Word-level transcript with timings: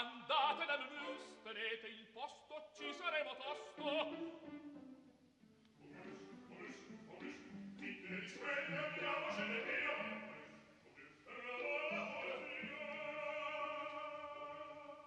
Andate 0.00 0.64
dal 0.64 0.80
mus, 0.94 1.42
tenete 1.42 1.86
il 1.88 2.06
posto, 2.14 2.70
ci 2.74 2.90
saremo 2.94 3.36
tosto. 3.36 4.38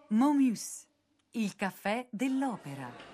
Momus, 0.10 0.88
il 1.32 1.56
caffè 1.56 2.06
dell'opera. 2.12 3.13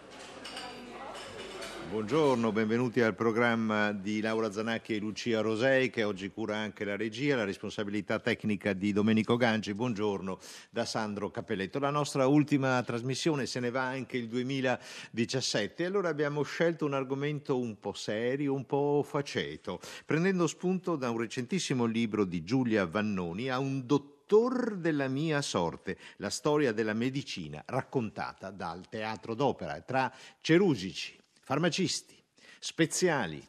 Buongiorno, 1.90 2.52
benvenuti 2.52 3.02
al 3.02 3.16
programma 3.16 3.92
di 3.92 4.22
Laura 4.22 4.52
Zanacchi 4.52 4.94
e 4.94 5.00
Lucia 5.00 5.42
Rosei 5.42 5.90
che 5.90 6.04
oggi 6.04 6.30
cura 6.30 6.56
anche 6.56 6.86
la 6.86 6.96
regia, 6.96 7.36
la 7.36 7.46
responsabilità 7.46 8.20
tecnica 8.20 8.74
di 8.74 8.94
Domenico 8.94 9.38
Gangi. 9.38 9.74
Buongiorno 9.74 10.38
da 10.70 10.86
Sandro 10.86 11.32
Capelletto. 11.32 11.80
La 11.80 11.90
nostra 11.90 12.28
ultima 12.28 12.80
trasmissione 12.84 13.48
se 13.48 13.60
ne 13.60 13.72
va 13.72 13.88
anche 13.88 14.18
il 14.18 14.28
2017 14.28 15.84
allora 15.84 16.10
abbiamo 16.10 16.44
scelto 16.44 16.86
un 16.86 16.94
argomento 16.94 17.58
un 17.58 17.80
po' 17.80 17.94
serio, 17.94 18.54
un 18.54 18.68
po' 18.68 19.04
faceto, 19.04 19.80
prendendo 20.06 20.46
spunto 20.46 20.96
da 20.96 21.10
un 21.10 21.18
recentissimo 21.18 21.86
libro 21.86 22.24
di 22.24 22.44
Giulia 22.44 22.86
Vannoni 22.86 23.50
a 23.50 23.58
un 23.58 23.88
dottor 23.88 24.76
della 24.76 25.08
mia 25.08 25.42
sorte, 25.42 25.98
la 26.18 26.30
storia 26.30 26.72
della 26.72 26.94
medicina 26.94 27.64
raccontata 27.66 28.52
dal 28.52 28.88
teatro 28.88 29.34
d'opera 29.34 29.82
tra 29.82 30.14
cerusici, 30.40 31.19
farmacisti, 31.50 32.16
speziali, 32.60 33.44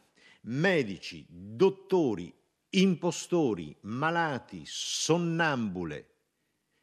medici, 0.45 1.23
dottori, 1.29 2.33
impostori, 2.69 3.77
malati, 3.81 4.63
sonnambule, 4.65 6.07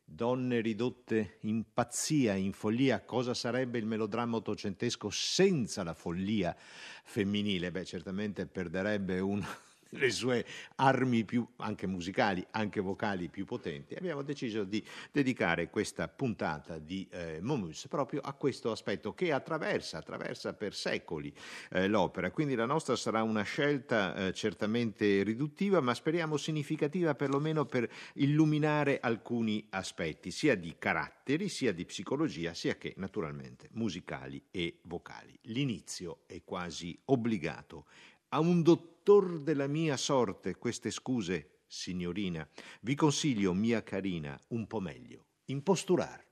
donne 0.04 0.60
ridotte 0.60 1.38
in 1.40 1.64
pazzia, 1.74 2.34
in 2.34 2.52
follia, 2.52 3.04
cosa 3.04 3.34
sarebbe 3.34 3.78
il 3.78 3.86
melodramma 3.86 4.36
ottocentesco 4.36 5.10
senza 5.10 5.82
la 5.82 5.92
follia 5.92 6.56
femminile? 6.56 7.72
Beh, 7.72 7.84
certamente 7.84 8.46
perderebbe 8.46 9.18
un 9.18 9.44
le 9.90 10.10
sue 10.10 10.44
armi 10.76 11.24
più, 11.24 11.46
anche 11.56 11.86
musicali, 11.86 12.44
anche 12.50 12.80
vocali 12.80 13.28
più 13.28 13.44
potenti, 13.44 13.94
abbiamo 13.94 14.22
deciso 14.22 14.64
di 14.64 14.84
dedicare 15.12 15.70
questa 15.70 16.08
puntata 16.08 16.78
di 16.78 17.06
eh, 17.10 17.38
Momus 17.40 17.86
proprio 17.88 18.20
a 18.20 18.32
questo 18.32 18.70
aspetto 18.70 19.14
che 19.14 19.32
attraversa, 19.32 19.98
attraversa 19.98 20.54
per 20.54 20.74
secoli 20.74 21.32
eh, 21.70 21.88
l'opera. 21.88 22.30
Quindi 22.30 22.54
la 22.54 22.66
nostra 22.66 22.96
sarà 22.96 23.22
una 23.22 23.42
scelta 23.42 24.14
eh, 24.14 24.32
certamente 24.32 25.22
riduttiva, 25.22 25.80
ma 25.80 25.94
speriamo 25.94 26.36
significativa 26.36 27.14
perlomeno 27.14 27.64
per 27.64 27.90
illuminare 28.14 28.98
alcuni 29.00 29.66
aspetti, 29.70 30.30
sia 30.30 30.54
di 30.54 30.76
caratteri, 30.78 31.48
sia 31.48 31.72
di 31.72 31.84
psicologia, 31.84 32.54
sia 32.54 32.76
che 32.76 32.94
naturalmente 32.96 33.68
musicali 33.72 34.42
e 34.50 34.78
vocali. 34.82 35.38
L'inizio 35.42 36.20
è 36.26 36.42
quasi 36.44 36.98
obbligato 37.06 37.86
a 38.30 38.40
un 38.40 38.62
dottor 38.62 39.40
della 39.40 39.66
mia 39.66 39.96
sorte 39.96 40.56
queste 40.56 40.90
scuse, 40.90 41.62
signorina. 41.66 42.46
Vi 42.82 42.94
consiglio, 42.94 43.54
mia 43.54 43.82
carina, 43.82 44.38
un 44.48 44.66
po' 44.66 44.80
meglio. 44.80 45.24
Imposturar. 45.46 46.26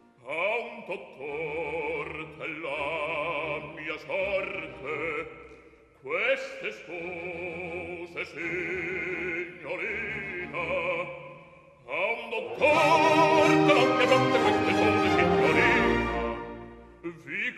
A 0.00 0.56
un 0.60 0.84
dottor 0.86 2.36
della 2.36 3.72
mia 3.74 3.96
sorte 3.98 5.28
queste 6.02 6.70
scuse, 6.72 8.24
signorina. 8.26 9.78
A 11.86 11.98
un 12.12 12.28
dottor 12.28 13.46
della 13.66 13.86
mia 13.96 14.06
sorte 14.06 14.38
queste 14.38 14.72
scuse, 14.74 15.08
signorina. 15.16 15.86
Vi 17.24 17.54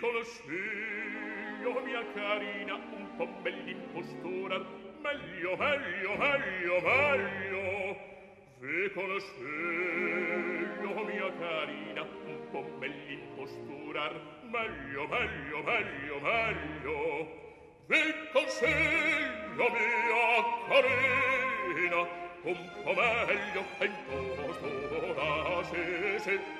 meglio 1.60 1.80
mia 1.82 2.02
carina 2.14 2.74
un 2.74 3.16
po' 3.16 3.28
bell'impostura 3.42 4.58
meglio 5.02 5.56
meglio 5.56 6.16
meglio 6.16 6.80
meglio. 6.80 7.96
Vi 8.60 8.90
conosceglio 8.92 9.44
mia 11.04 11.30
carina 11.38 12.02
un 12.02 12.50
po' 12.50 12.62
bell'impostura 12.78 14.10
meglio 14.42 15.06
meglio 15.06 15.62
meglio 15.62 16.20
meglio. 16.20 17.28
Vi 17.86 18.14
consiglio 18.32 19.70
mia 19.70 20.44
carina 20.68 22.00
un 22.42 22.70
po' 22.84 22.94
meglio 22.94 23.64
e 23.80 23.84
impostura 23.84 25.62
sì 25.64 26.18
sì. 26.20 26.59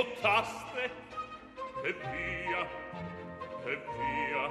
scottaste 0.00 0.90
e 1.84 1.92
via 1.92 2.62
e 3.66 3.78
via 3.98 4.44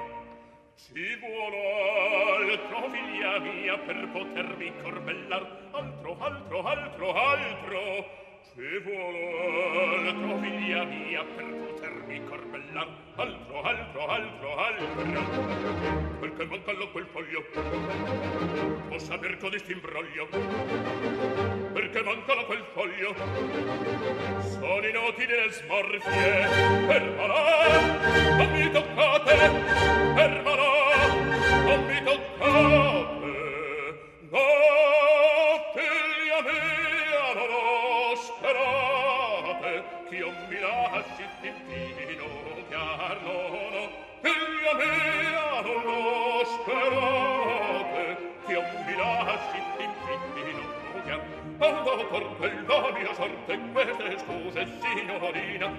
ci 0.76 1.18
vuole 1.18 2.52
altro 2.52 2.88
figlia 2.90 3.38
mia 3.40 3.76
per 3.78 4.08
potermi 4.12 4.72
corbellar 4.80 5.70
altro 5.72 6.16
altro 6.20 6.62
altro 6.62 7.12
altro 7.12 7.80
ci 8.52 8.78
vuole 8.84 10.08
altro 10.08 10.38
figlia 10.38 10.84
mia 10.84 11.24
per 11.24 11.46
potermi 11.46 12.24
corbellar 12.26 12.88
altro 13.16 13.62
altro 13.62 14.06
altro 14.06 14.56
altro 14.56 14.94
quel 16.18 16.32
che 16.36 16.44
manca 16.44 16.74
quel 16.92 17.06
foglio 17.06 17.44
può 18.86 18.98
saper 18.98 19.36
codesti 19.38 19.72
imbroglio 19.72 21.59
perché 21.80 22.02
mancano 22.02 22.44
quel 22.44 22.62
foglio. 22.74 23.14
Sono 24.50 24.86
i 24.86 24.92
noti 24.92 25.24
delle 25.24 25.50
smorfie. 25.50 26.48
Per 26.86 27.14
malà 27.16 28.36
non 28.36 28.50
mi 28.52 28.70
toccate. 28.70 29.36
Per 30.14 30.42
malà 30.44 31.14
non 31.64 31.84
mi 31.86 32.02
toccate. 32.02 33.38
No 34.30 34.46
figlia 35.74 36.40
mia 36.44 37.32
non 37.34 37.50
ho 37.50 38.12
osperate 38.12 39.82
ch'io 40.10 40.30
mi 40.48 40.60
lasci 40.60 41.24
divino 41.40 42.26
chiar 42.68 43.18
no 43.22 43.88
figlia 44.20 44.74
mia. 44.74 45.09
Andò 51.62 52.06
per 52.06 52.36
quella 52.38 52.90
mia 52.92 53.12
sorte, 53.12 53.58
queste 53.70 54.18
scuse, 54.20 54.66
signorina, 54.80 55.70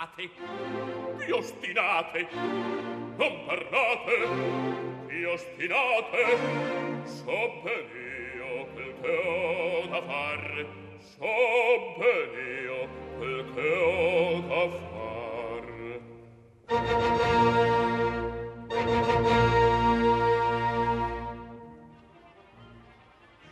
parlate 0.00 0.30
vi 1.16 1.30
ostinate 1.30 2.28
non 2.32 3.44
parlate 3.44 4.28
vi 5.06 5.24
ostinate 5.24 6.38
so 7.04 7.60
ben 7.62 7.86
io 8.34 8.66
quel 8.72 8.94
che 9.02 9.16
ho 9.26 9.86
da 9.88 10.02
far 10.02 10.66
so 10.98 11.94
ben 11.98 12.32
io 12.64 12.88
quel 13.18 13.52
che 13.52 13.72
ho 13.76 14.78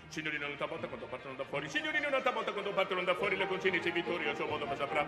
Signorina 0.09 0.47
un'altra 0.47 0.67
volta 0.67 0.89
quando 0.89 1.07
partono 1.07 1.35
da 1.35 1.45
fuori, 1.45 1.69
signorina 1.69 2.09
un'altra 2.09 2.33
volta 2.33 2.53
quando 2.53 2.73
partono 2.73 3.05
da 3.05 3.15
fuori, 3.15 3.37
le 3.37 3.47
concine 3.47 3.79
c'è 3.79 3.93
vittoria, 3.93 4.33
a 4.33 4.35
suo 4.35 4.47
modo 4.47 4.67
ma 4.67 4.75
saprà. 4.75 5.07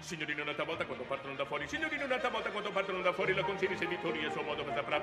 Signorina 0.00 0.42
un'altra 0.42 0.64
volta 0.64 0.84
quando 0.86 1.04
partono 1.04 1.34
da 1.34 1.44
fuori, 1.44 1.68
signorina 1.68 2.04
un'altra 2.04 2.30
volta 2.30 2.50
quando 2.50 2.70
partono 2.70 3.00
da 3.00 3.12
fuori, 3.12 3.34
la 3.34 3.42
concine 3.42 3.76
c'è 3.76 3.86
vittoria, 3.86 4.28
a 4.28 4.32
suo 4.32 4.42
modo 4.42 4.64
ma 4.64 4.74
saprà. 4.74 5.00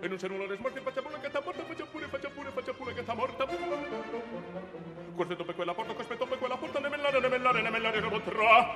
E 0.00 0.08
non 0.08 0.16
c'è 0.16 0.28
nulla 0.28 0.46
da 0.46 0.54
smorti, 0.54 0.80
faccia 0.80 1.02
pure 1.02 1.20
che 1.20 1.30
t'ha 1.30 1.42
morta, 1.44 1.64
faccia 1.64 1.84
pure, 1.84 2.06
faccia 2.06 2.30
pure, 2.30 2.50
faccia 2.50 2.72
pure 2.72 2.94
che 2.94 3.04
t'ha 3.04 3.14
morta. 3.14 3.46
Questo 5.14 5.34
dopo 5.34 5.52
quella 5.52 5.74
porta, 5.74 5.92
questo 5.92 6.14
dopo 6.14 6.36
quella 6.36 6.56
porta, 6.56 6.78
ne 6.78 6.88
mellare, 6.88 7.20
ne 7.20 7.28
mellare, 7.28 7.62
ne 7.62 7.70
mellare, 7.70 8.00
ne 8.00 8.08
potrà. 8.08 8.70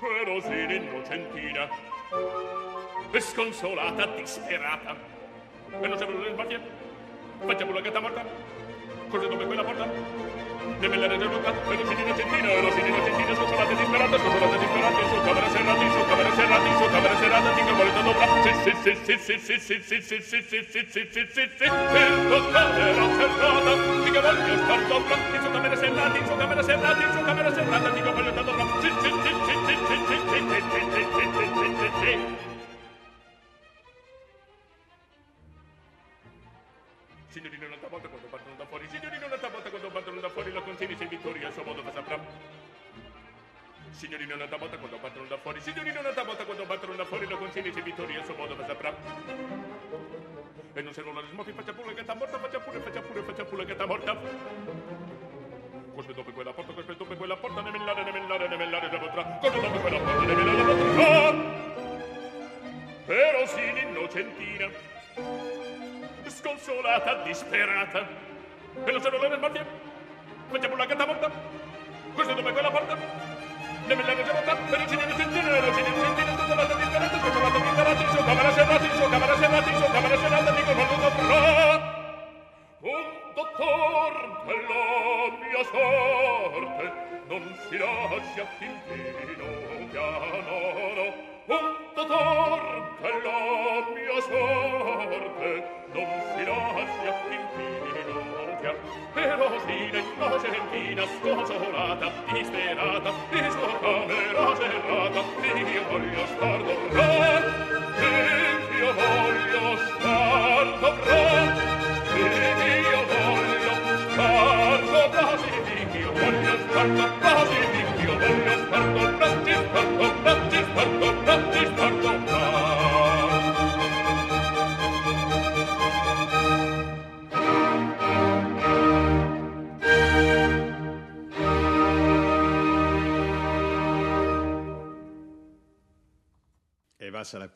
Però 0.00 0.40
sì, 0.40 0.66
l'innocentina, 0.66 1.68
è 3.10 3.20
sconsolata, 3.20 4.06
disperata. 4.06 4.96
E 5.70 5.86
non 5.86 5.98
c'è 5.98 6.06
nulla 6.06 6.28
da 6.28 6.32
smorti, 6.32 6.58
faccia 7.44 7.66
pure 7.66 7.82
che 7.82 7.90
t'ha 7.90 8.00
morta. 8.00 8.24
Questo 9.08 9.28
dopo 9.28 9.44
quella 9.44 9.64
porta, 9.64 9.88
ne 10.78 10.88
mellare, 10.88 11.16
ne 11.16 11.28
potrà. 11.28 11.52
Però 11.52 11.84
sì, 11.86 11.94
l'innocentina, 11.94 12.48
però 12.48 12.70
sì, 12.70 12.82
l'innocentina, 12.82 13.34
sconsolata, 13.34 13.72
disperata, 13.74 14.18
sconsolata, 14.18 14.56
disperata, 14.56 15.00
in 15.00 15.08
sua 15.08 15.20
camera 15.20 15.48
serrata, 15.50 15.82
in 15.82 15.90
sua 15.90 16.04
camera 16.06 16.30
serrata, 16.34 16.66
in 16.66 16.76
sua 16.76 16.88
camera 16.88 17.16
serrata, 17.16 17.52
finché 17.54 17.72
volete 17.72 18.02
dovrà. 18.02 18.26
Sì, 18.42 18.52
sì, 18.62 18.72
sì, 18.82 18.94
sì, 19.04 19.16
sì, 19.18 19.38
sì, 19.38 19.58
sì, 19.58 19.80
sì, 19.80 20.00
sì, 20.00 20.20
sì, 20.20 20.20
sì, 20.20 20.66
sì, 20.70 20.86
sì, 20.90 21.06
sì, 21.10 21.26
sì, 21.32 21.50
sì, 21.56 21.64
il 21.64 22.26
dottore 22.28 22.80
era 22.80 23.06
serrata, 23.16 23.72
finché 24.02 24.20
voglio 24.20 24.56
star 24.56 24.86
dovrà. 24.86 25.16
In 25.32 25.40
sua 25.40 25.50
camera 25.50 25.76
serrata, 25.76 26.18
in 26.18 26.26
sua 26.26 26.36
camera 26.36 26.62
serrata, 26.62 27.02
in 27.04 27.12
sua 27.12 27.22
camera 27.22 27.52
serrata, 27.52 27.92
finché 27.92 28.10
voglio 28.10 28.30
star 28.30 28.44
dovrà. 28.44 28.64
Sì, 28.80 28.88
sì, 29.00 29.10
sì, 29.22 29.32
sì, 29.46 29.54
sì, 29.64 29.76
sì, 29.76 29.80
sì, 29.80 30.18
sì, 30.20 30.80
sì, 30.80 30.88
sì, 30.90 31.10
sì, 31.10 31.28
sì, 31.56 31.74
sì, 31.78 31.90
sì, 32.00 32.49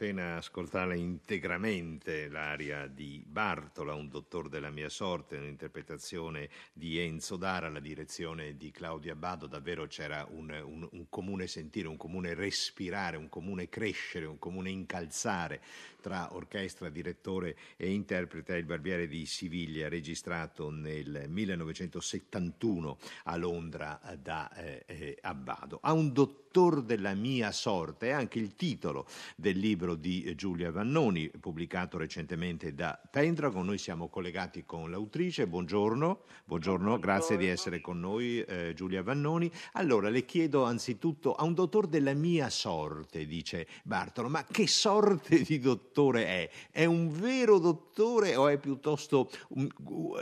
valsa 0.05 0.13
la 0.13 0.13
pena 0.13 0.37
ascoltare 0.37 0.97
integramente 0.99 2.29
l'aria 2.29 2.87
di 2.87 3.23
Bartola, 3.27 3.95
un 3.95 4.09
dottore 4.09 4.49
della 4.49 4.71
mia 4.71 4.89
sorte, 4.89 5.37
un'interpretazione 5.37 6.51
di 6.73 6.99
Enzo 6.99 7.37
Dara, 7.37 7.71
la 7.71 7.81
direzione 7.81 8.57
di 8.57 8.71
Claudia 8.71 9.15
Bado. 9.15 9.47
Davvero 9.47 9.87
c'era 9.87 10.27
un, 10.31 10.51
un, 10.51 10.87
un 10.91 11.09
comune 11.09 11.47
sentire, 11.47 11.89
un 11.89 11.97
comune 11.97 12.35
respirare, 12.35 13.17
un 13.17 13.29
comune 13.29 13.69
crescere, 13.69 14.27
un 14.27 14.39
comune 14.39 14.71
incalzare 14.71 15.63
tra 16.05 16.35
orchestra, 16.35 16.91
direttore 16.91 17.57
e 17.79 17.91
interprete. 17.91 18.59
Il 18.59 18.67
Barbiere 18.67 19.09
di 19.09 19.25
Siviglia, 19.25 19.89
registrato 19.89 20.69
nel 20.69 21.25
1971 21.29 22.99
a 23.25 23.37
Londra 23.37 23.99
da 24.21 24.53
eh, 24.55 24.85
eh, 24.87 25.19
Abbado. 25.23 25.79
A 25.81 25.95
un 25.95 26.13
dottor 26.13 26.83
della 26.83 27.15
mia 27.15 27.51
sorte 27.53 28.09
è 28.09 28.11
anche 28.11 28.39
il 28.39 28.55
titolo 28.55 29.07
del 29.35 29.59
libro 29.59 29.95
di 29.95 30.35
Giulia 30.37 30.71
Vannoni, 30.71 31.31
pubblicato 31.41 31.97
recentemente 31.97 32.75
da 32.75 33.01
Pendragon. 33.11 33.65
Noi 33.65 33.79
siamo 33.79 34.11
collegati 34.11 34.65
con 34.67 34.91
l'autrice. 34.91 35.47
Buongiorno, 35.47 36.21
buongiorno, 36.45 36.99
grazie 36.99 37.39
di 37.39 37.47
essere 37.47 37.81
con 37.81 37.99
noi, 37.99 38.43
eh, 38.43 38.75
Giulia 38.75 39.03
Vannoni. 39.03 39.51
Allora, 39.73 40.11
le 40.11 40.27
chiedo 40.27 40.65
anzitutto 40.65 41.35
a 41.35 41.45
un 41.45 41.55
dottor 41.55 41.87
della 41.87 42.13
mia 42.13 42.51
sorte, 42.51 43.25
dice 43.25 43.67
Bartolo, 43.83 44.29
ma 44.29 44.45
che 44.45 44.67
sorte 44.67 45.41
di 45.41 45.59
dottore 45.59 45.93
è? 46.27 46.49
È 46.71 46.85
un 46.85 47.11
vero 47.11 47.59
dottore 47.59 48.37
o 48.37 48.49
è 48.49 48.59
piuttosto, 48.59 49.31
un, 49.51 49.69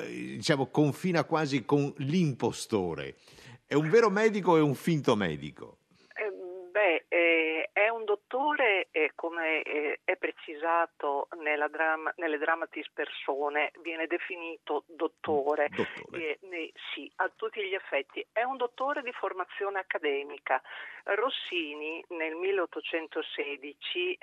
diciamo, 0.07 0.67
confina 0.67 1.25
quasi 1.25 1.64
con 1.64 1.93
l'impostore? 1.99 3.17
È 3.67 3.75
un 3.75 3.88
vero 3.88 4.11
medico 4.11 4.52
o 4.52 4.57
è 4.57 4.61
un 4.61 4.75
finto 4.75 5.17
medico? 5.17 5.79
Beh, 6.73 7.05
eh, 7.09 7.52
è 7.73 7.88
un 7.88 8.05
dottore, 8.05 8.88
eh, 8.91 9.12
come 9.14 9.62
eh, 9.62 10.00
è 10.05 10.17
precisato 10.17 11.29
drama, 11.69 12.12
nelle 12.17 12.38
dramatis 12.38 12.91
persone, 12.93 13.73
viene 13.81 14.07
definito 14.07 14.85
dottore. 14.87 15.69
dottore. 15.71 16.38
sì, 16.93 17.11
a 17.17 17.31
tutti 17.35 17.62
gli 17.62 17.75
effetti. 17.75 18.25
È 18.31 18.43
un 18.43 18.57
dottore 18.59 19.02
di 19.02 19.12
formazione 19.12 19.79
accademica. 19.79 20.61
Rossini 21.05 22.05
nel 22.09 22.35
1816 22.35 24.19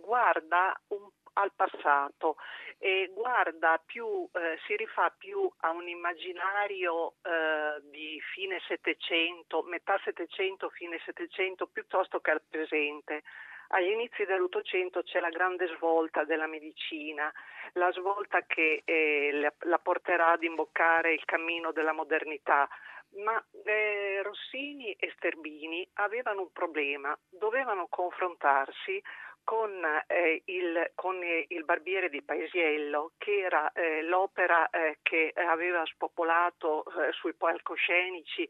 guarda 0.00 0.78
un 0.88 1.08
al 1.38 1.52
passato 1.54 2.36
e 2.78 3.10
guarda 3.14 3.80
più, 3.84 4.28
eh, 4.32 4.58
si 4.66 4.76
rifà 4.76 5.10
più 5.16 5.50
a 5.60 5.70
un 5.70 5.88
immaginario 5.88 7.14
eh, 7.22 7.80
di 7.90 8.20
fine 8.32 8.60
Settecento, 8.66 9.62
metà 9.62 9.98
Settecento, 10.04 10.68
fine 10.70 11.00
Settecento, 11.04 11.66
piuttosto 11.66 12.20
che 12.20 12.30
al 12.30 12.42
presente. 12.48 13.22
Agli 13.68 13.90
inizi 13.90 14.24
dell'Ottocento 14.24 15.02
c'è 15.02 15.18
la 15.18 15.28
grande 15.28 15.66
svolta 15.74 16.24
della 16.24 16.46
medicina, 16.46 17.32
la 17.72 17.90
svolta 17.92 18.42
che 18.46 18.82
eh, 18.84 19.52
la 19.60 19.78
porterà 19.78 20.30
ad 20.30 20.44
imboccare 20.44 21.12
il 21.12 21.24
cammino 21.24 21.72
della 21.72 21.92
modernità. 21.92 22.68
Ma 23.24 23.42
eh, 23.64 24.20
Rossini 24.22 24.92
e 24.92 25.12
Sterbini 25.16 25.88
avevano 25.94 26.42
un 26.42 26.52
problema, 26.52 27.16
dovevano 27.30 27.86
confrontarsi 27.88 29.02
con, 29.46 29.70
eh, 30.08 30.42
il, 30.46 30.90
con 30.96 31.20
il, 31.22 31.64
Barbiere 31.64 32.08
di 32.08 32.20
Paesiello, 32.20 33.12
che 33.16 33.42
era 33.42 33.70
eh, 33.70 34.02
l'opera 34.02 34.68
eh, 34.70 34.98
che 35.02 35.32
aveva 35.36 35.86
spopolato 35.86 36.82
eh, 36.84 37.12
sui 37.12 37.32
palcoscenici 37.32 38.48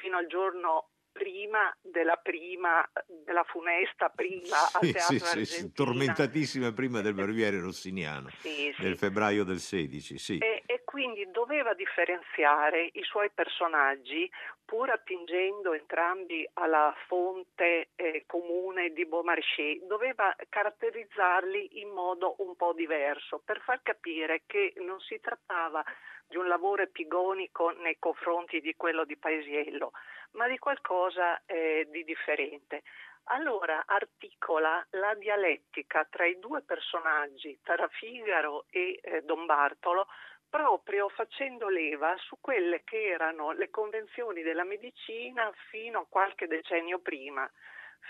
fino 0.00 0.18
al 0.18 0.28
giorno 0.28 0.90
prima 1.16 1.74
della 1.80 2.16
prima, 2.16 2.86
della 3.24 3.44
funesta 3.44 4.08
prima 4.08 4.56
sì, 4.56 4.76
al 4.76 4.92
Teatro 4.92 5.16
sì, 5.16 5.44
sì, 5.44 5.72
tormentatissima 5.72 6.72
prima 6.72 7.00
del 7.00 7.14
Barbiere 7.14 7.60
Rossiniano, 7.60 8.28
sì, 8.40 8.72
sì. 8.74 8.82
nel 8.82 8.96
febbraio 8.96 9.44
del 9.44 9.58
16, 9.58 10.18
sì. 10.18 10.38
E, 10.38 10.62
e 10.66 10.82
quindi 10.84 11.28
doveva 11.30 11.74
differenziare 11.74 12.90
i 12.92 13.02
suoi 13.02 13.30
personaggi 13.32 14.30
pur 14.66 14.90
attingendo 14.90 15.72
entrambi 15.72 16.46
alla 16.54 16.92
fonte 17.06 17.90
eh, 17.94 18.24
comune 18.26 18.90
di 18.90 19.06
Beaumarchais, 19.06 19.82
doveva 19.84 20.34
caratterizzarli 20.48 21.80
in 21.80 21.90
modo 21.90 22.34
un 22.38 22.56
po' 22.56 22.72
diverso 22.72 23.40
per 23.44 23.60
far 23.60 23.80
capire 23.82 24.42
che 24.44 24.74
non 24.78 24.98
si 25.00 25.20
trattava 25.20 25.84
di 26.28 26.36
un 26.36 26.48
lavoro 26.48 26.82
epigonico 26.82 27.70
nei 27.70 27.98
confronti 27.98 28.60
di 28.60 28.74
quello 28.76 29.04
di 29.04 29.16
Paesiello, 29.16 29.92
ma 30.32 30.48
di 30.48 30.58
qualcosa 30.58 31.42
eh, 31.46 31.86
di 31.90 32.04
differente. 32.04 32.82
Allora 33.30 33.84
articola 33.86 34.84
la 34.90 35.14
dialettica 35.14 36.06
tra 36.08 36.26
i 36.26 36.38
due 36.38 36.62
personaggi, 36.62 37.58
tra 37.62 37.88
Figaro 37.88 38.66
e 38.70 39.00
eh, 39.02 39.22
Don 39.22 39.46
Bartolo, 39.46 40.06
proprio 40.48 41.08
facendo 41.08 41.68
leva 41.68 42.14
su 42.18 42.36
quelle 42.40 42.82
che 42.84 43.04
erano 43.04 43.50
le 43.50 43.68
convenzioni 43.70 44.42
della 44.42 44.64
medicina 44.64 45.50
fino 45.70 46.00
a 46.00 46.06
qualche 46.08 46.46
decennio 46.46 47.00
prima. 47.00 47.50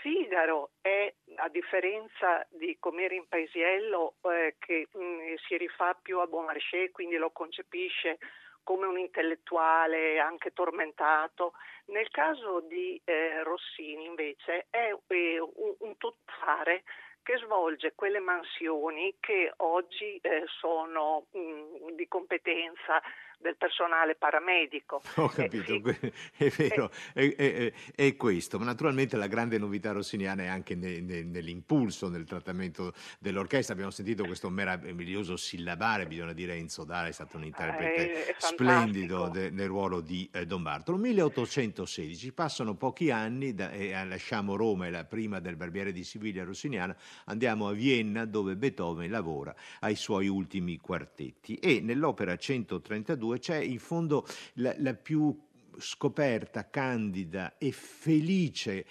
Figaro 0.01 0.71
è, 0.81 1.13
a 1.37 1.49
differenza 1.49 2.47
di 2.51 2.77
Comere 2.79 3.15
in 3.15 3.27
Paesiello, 3.29 4.15
eh, 4.23 4.57
che 4.59 4.89
mh, 4.93 4.99
mm, 4.99 5.35
si 5.47 5.57
rifà 5.57 5.95
più 6.01 6.19
a 6.19 6.27
Beaumarchais, 6.27 6.91
quindi 6.93 7.17
lo 7.17 7.31
concepisce 7.31 8.19
come 8.63 8.87
un 8.87 8.99
intellettuale 8.99 10.19
anche 10.19 10.53
tormentato. 10.53 11.53
Nel 11.87 12.09
caso 12.11 12.61
di 12.61 13.01
eh, 13.05 13.43
Rossini 13.45 14.07
invece 14.07 14.67
è 14.71 14.93
eh, 15.07 15.41
un, 15.41 15.75
un 15.79 15.97
tuttare 15.97 16.83
che 17.23 17.39
svolge 17.39 17.95
quelle 17.95 18.21
mansioni 18.21 19.17
che 19.19 19.53
oggi 19.57 20.17
eh, 20.23 20.45
sono 20.61 21.27
mh, 21.33 21.39
mm, 21.39 21.91
di 21.95 22.07
competenza 22.07 23.03
del 23.39 23.57
personale 23.57 24.15
paramedico. 24.15 25.03
Ho 25.17 25.29
capito, 25.29 25.75
eh, 25.75 26.13
sì. 26.37 26.45
è 26.45 26.49
vero, 26.49 26.91
eh, 27.15 27.35
è, 27.35 27.55
è, 27.55 27.73
è, 27.95 28.17
questo, 28.17 28.59
ma 28.59 28.65
naturalmente 28.65 29.17
la 29.17 29.27
grande 29.27 29.59
novità 29.59 29.93
rossiniana 29.93 30.45
è 30.45 30.47
anche 30.47 30.75
ne, 30.75 31.01
ne, 31.01 31.23
nell'impulso, 31.23 32.09
nel 32.09 32.25
trattamento 32.25 32.93
dell'orchestra. 33.19 33.75
Abbiamo 33.75 33.93
sentito 33.93 34.25
questo 34.25 34.49
meraviglioso 34.49 35.37
sillabare, 35.37 36.07
bisogna 36.07 36.33
dire 36.33 36.55
Enzo 36.55 36.85
Dara 36.85 37.09
è 37.09 37.13
stato 37.13 37.37
un 37.37 37.45
interprete 37.45 38.35
splendido 38.39 39.29
de, 39.29 39.51
nel 39.51 39.69
ruolo 39.69 40.01
di 40.01 40.29
eh, 40.33 40.47
Don 40.47 40.63
Bartolo. 40.63 40.97
1816, 40.97 42.33
passano 42.33 42.75
pochi 42.75 43.11
anni 43.11 43.55
da, 43.55 43.71
e 43.71 43.93
lasciamo 44.05 44.57
Roma, 44.57 44.87
è 44.87 44.91
la 44.91 45.05
prima 45.05 45.41
del 45.41 45.57
Barbiere 45.57 45.93
di 45.93 46.05
Siviglia 46.05 46.45
rossiniana, 46.45 46.97
andiamo 47.27 47.69
a 47.69 47.73
Vienna 47.73 48.25
dove 48.25 48.57
Beethoven 48.57 49.11
lavora 49.11 49.55
ai 49.81 49.95
suoi 49.95 50.29
ultimi 50.29 50.79
quartetti 50.79 51.57
e 51.57 51.81
nell'opera 51.81 52.37
132 52.37 53.26
1992 53.27 53.39
c'è 53.39 53.57
in 53.59 53.79
fondo 53.79 54.27
la, 54.55 54.75
la 54.79 54.95
più 54.95 55.37
scoperta, 55.79 56.71
candida 56.71 57.59
e 57.59 57.73
felice 57.73 58.87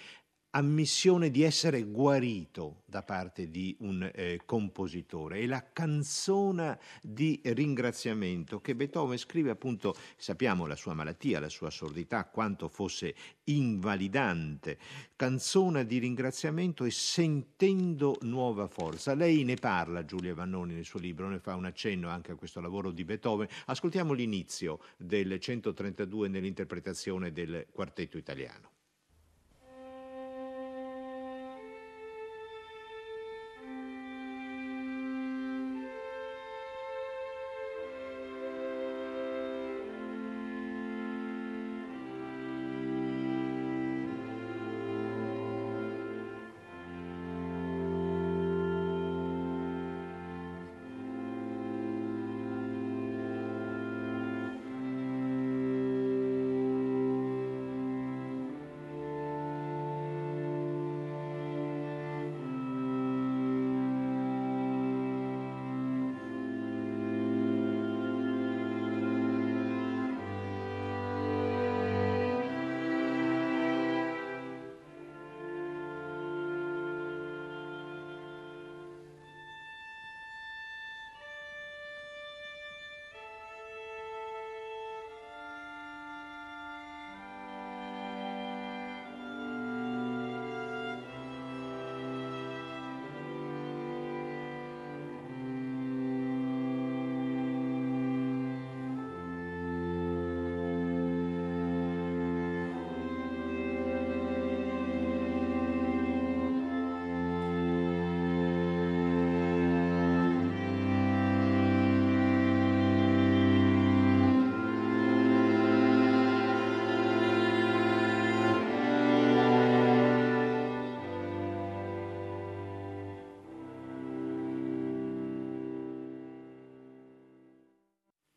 ammissione 0.56 1.30
di 1.30 1.42
essere 1.42 1.82
guarito 1.82 2.82
da 2.86 3.02
parte 3.02 3.50
di 3.50 3.76
un 3.80 4.10
eh, 4.14 4.40
compositore 4.46 5.40
e 5.40 5.46
la 5.46 5.62
canzone 5.70 6.78
di 7.02 7.38
ringraziamento 7.44 8.62
che 8.62 8.74
Beethoven 8.74 9.18
scrive 9.18 9.50
appunto, 9.50 9.94
sappiamo 10.16 10.64
la 10.66 10.74
sua 10.74 10.94
malattia, 10.94 11.40
la 11.40 11.50
sua 11.50 11.68
sordità, 11.68 12.24
quanto 12.24 12.68
fosse 12.68 13.14
invalidante, 13.44 14.78
canzone 15.14 15.84
di 15.84 15.98
ringraziamento 15.98 16.84
e 16.84 16.90
sentendo 16.90 18.16
nuova 18.22 18.66
forza. 18.66 19.12
Lei 19.12 19.44
ne 19.44 19.56
parla, 19.56 20.06
Giulia 20.06 20.34
Vannoni, 20.34 20.72
nel 20.72 20.86
suo 20.86 21.00
libro, 21.00 21.28
ne 21.28 21.38
fa 21.38 21.54
un 21.54 21.66
accenno 21.66 22.08
anche 22.08 22.32
a 22.32 22.34
questo 22.34 22.60
lavoro 22.62 22.92
di 22.92 23.04
Beethoven. 23.04 23.46
Ascoltiamo 23.66 24.14
l'inizio 24.14 24.80
del 24.96 25.38
132 25.38 26.28
nell'interpretazione 26.28 27.30
del 27.30 27.66
quartetto 27.70 28.16
italiano. 28.16 28.75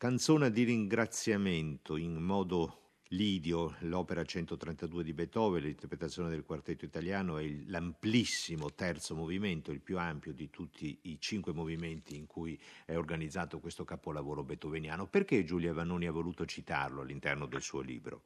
Canzone 0.00 0.50
di 0.50 0.64
ringraziamento 0.64 1.98
in 1.98 2.14
modo 2.14 3.02
lidio, 3.08 3.76
l'opera 3.80 4.24
132 4.24 5.04
di 5.04 5.12
Beethoven, 5.12 5.62
l'interpretazione 5.62 6.30
del 6.30 6.42
quartetto 6.42 6.86
italiano 6.86 7.36
è 7.36 7.46
l'amplissimo 7.66 8.72
terzo 8.72 9.14
movimento, 9.14 9.70
il 9.70 9.82
più 9.82 9.98
ampio 9.98 10.32
di 10.32 10.48
tutti 10.48 11.00
i 11.02 11.20
cinque 11.20 11.52
movimenti 11.52 12.16
in 12.16 12.24
cui 12.26 12.58
è 12.86 12.96
organizzato 12.96 13.60
questo 13.60 13.84
capolavoro 13.84 14.42
beethoveniano. 14.42 15.06
Perché 15.06 15.44
Giulia 15.44 15.74
Vannoni 15.74 16.06
ha 16.06 16.12
voluto 16.12 16.46
citarlo 16.46 17.02
all'interno 17.02 17.44
del 17.44 17.60
suo 17.60 17.82
libro? 17.82 18.22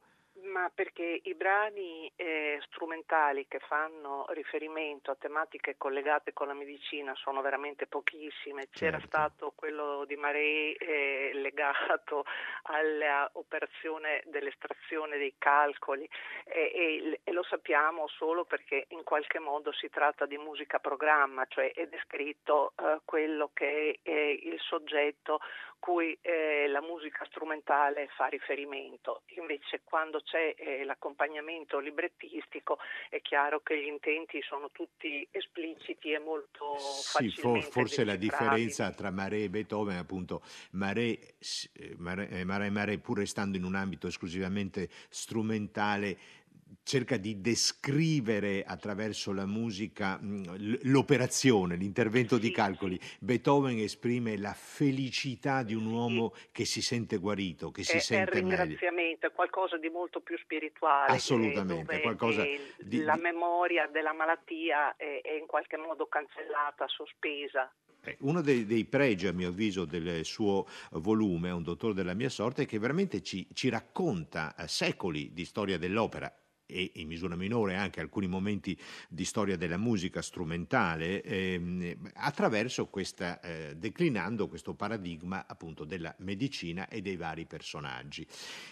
Ma 0.65 0.71
perché 0.73 1.19
i 1.21 1.35
brani 1.35 2.11
eh, 2.15 2.59
strumentali 2.65 3.45
che 3.47 3.59
fanno 3.59 4.25
riferimento 4.29 5.11
a 5.11 5.15
tematiche 5.15 5.75
collegate 5.77 6.33
con 6.33 6.47
la 6.47 6.55
medicina 6.55 7.13
sono 7.13 7.41
veramente 7.41 7.85
pochissime. 7.85 8.69
C'era 8.71 8.97
certo. 8.97 9.05
stato 9.05 9.53
quello 9.55 10.05
di 10.07 10.15
Marei 10.15 10.73
eh, 10.73 11.29
legato 11.35 12.25
all'operazione 12.63 14.23
dell'estrazione 14.25 15.19
dei 15.19 15.35
calcoli 15.37 16.09
e, 16.45 16.71
e, 16.73 17.19
e, 17.23 17.31
lo 17.31 17.43
sappiamo 17.43 18.07
solo 18.07 18.45
perché 18.45 18.87
in 18.89 19.03
qualche 19.03 19.37
modo 19.37 19.71
si 19.71 19.87
tratta 19.89 20.25
di 20.25 20.39
musica 20.39 20.79
programma, 20.79 21.45
cioè 21.47 21.73
è 21.73 21.85
descritto 21.85 22.73
eh, 22.79 23.01
quello 23.05 23.51
che 23.53 23.99
è, 24.01 24.09
è 24.09 24.39
il 24.41 24.59
soggetto 24.61 25.41
cui 25.85 26.17
eh, 26.21 26.67
la 26.67 26.81
musica 26.81 27.23
strumentale 27.25 28.07
fa 28.17 28.25
riferimento. 28.25 29.21
Invece 29.37 29.81
quando 29.83 30.19
c'è 30.21 30.55
eh, 30.57 30.83
l'accompagnamento 30.83 31.77
librettistico 31.77 32.79
è 33.07 33.21
chiaro 33.21 33.59
che 33.61 33.79
gli 33.79 33.85
intenti 33.85 34.41
sono 34.41 34.71
tutti 34.71 35.27
espliciti 35.29 36.11
e 36.11 36.17
molto 36.17 36.75
sì, 36.79 37.29
for, 37.29 37.61
forse 37.61 38.03
la 38.03 38.15
differenza 38.15 38.89
tra 38.93 39.11
Mare 39.11 39.43
e 39.43 39.49
Beethoven 39.51 39.97
appunto 39.97 40.41
Mare, 40.71 41.35
Mare, 41.97 42.43
Mare, 42.45 42.71
Mare 42.71 42.97
pur 42.97 43.19
restando 43.19 43.55
in 43.55 43.63
un 43.63 43.75
ambito 43.75 44.07
esclusivamente 44.07 44.89
strumentale 45.09 46.17
cerca 46.83 47.17
di 47.17 47.41
descrivere 47.41 48.63
attraverso 48.63 49.33
la 49.33 49.45
musica 49.45 50.19
l'operazione, 50.21 51.75
l'intervento 51.75 52.37
di 52.37 52.51
calcoli. 52.51 52.99
Beethoven 53.19 53.77
esprime 53.79 54.37
la 54.37 54.53
felicità 54.53 55.63
di 55.63 55.73
un 55.73 55.85
uomo 55.85 56.33
che 56.51 56.65
si 56.65 56.81
sente 56.81 57.17
guarito, 57.17 57.71
che 57.71 57.83
si 57.83 57.97
è, 57.97 57.99
sente 57.99 58.31
è 58.31 58.33
ringraziamento, 58.33 58.91
meglio. 58.93 59.27
è 59.27 59.31
qualcosa 59.31 59.77
di 59.77 59.89
molto 59.89 60.19
più 60.21 60.37
spirituale. 60.37 61.11
Assolutamente, 61.11 62.01
qualcosa 62.01 62.43
di, 62.77 63.01
la 63.01 63.15
memoria 63.15 63.87
della 63.87 64.13
malattia 64.13 64.95
è, 64.95 65.21
è 65.21 65.33
in 65.33 65.45
qualche 65.45 65.77
modo 65.77 66.07
cancellata, 66.07 66.87
sospesa. 66.87 67.71
Eh, 68.03 68.17
uno 68.21 68.41
dei, 68.41 68.65
dei, 68.65 68.85
pregi, 68.85 69.27
a 69.27 69.33
mio 69.33 69.49
avviso, 69.49 69.85
del 69.85 70.23
suo 70.23 70.67
volume, 70.91 71.51
Un 71.51 71.63
dottore 71.63 71.93
della 71.93 72.13
mia 72.13 72.29
sorte, 72.29 72.63
è 72.63 72.65
che 72.65 72.79
veramente 72.79 73.21
ci, 73.21 73.47
ci 73.53 73.69
racconta 73.69 74.55
eh, 74.55 74.67
secoli 74.67 75.33
di 75.33 75.45
storia 75.45 75.77
dell'opera 75.77 76.31
e 76.65 76.91
in 76.95 77.07
misura 77.07 77.35
minore 77.35 77.75
anche 77.75 78.01
alcuni 78.01 78.27
momenti 78.27 78.77
di 79.09 79.25
storia 79.25 79.57
della 79.57 79.77
musica 79.77 80.21
strumentale 80.21 81.21
ehm, 81.21 82.11
attraverso 82.15 82.87
questa, 82.87 83.39
eh, 83.39 83.75
declinando 83.75 84.47
questo 84.47 84.73
paradigma 84.73 85.45
appunto 85.47 85.83
della 85.83 86.13
medicina 86.19 86.87
e 86.87 87.01
dei 87.01 87.15
vari 87.15 87.45
personaggi. 87.45 88.25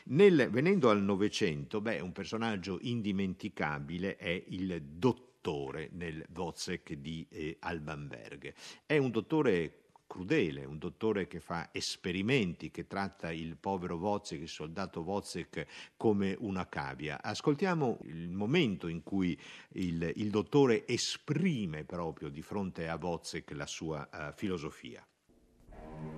Nel, 0.06 0.50
venendo 0.50 0.90
al 0.90 1.02
Novecento, 1.02 1.82
beh, 1.82 2.00
un 2.00 2.12
personaggio 2.12 2.80
indimenticabile 2.82 4.16
è 4.16 4.44
il 4.48 4.82
dottore 4.82 5.90
nel 5.94 6.26
Wozzeck 6.34 6.94
di 6.94 7.26
eh, 7.30 7.58
Alban 7.60 8.08
Berg. 8.08 8.54
È 8.86 8.98
un 8.98 9.12
dottore 9.12 9.83
crudele, 10.08 10.66
un 10.66 10.78
dottore 10.78 11.28
che 11.28 11.40
fa 11.40 11.70
esperimenti, 11.72 12.72
che 12.72 12.88
tratta 12.88 13.32
il 13.32 13.58
povero 13.58 13.96
Wozzeck, 13.96 14.42
il 14.42 14.48
soldato 14.48 15.02
Wozzeck, 15.02 15.66
come 15.98 16.36
una 16.40 16.68
cavia. 16.68 17.22
Ascoltiamo 17.22 18.00
il 18.04 18.30
momento 18.30 18.88
in 18.88 19.04
cui 19.04 19.38
il, 19.74 20.12
il 20.16 20.30
dottore 20.30 20.88
esprime 20.88 21.84
proprio 21.84 22.30
di 22.30 22.42
fronte 22.42 22.88
a 22.88 22.98
Wozzeck 23.02 23.52
la 23.52 23.66
sua 23.66 24.08
uh, 24.12 24.34
filosofia. 24.36 25.06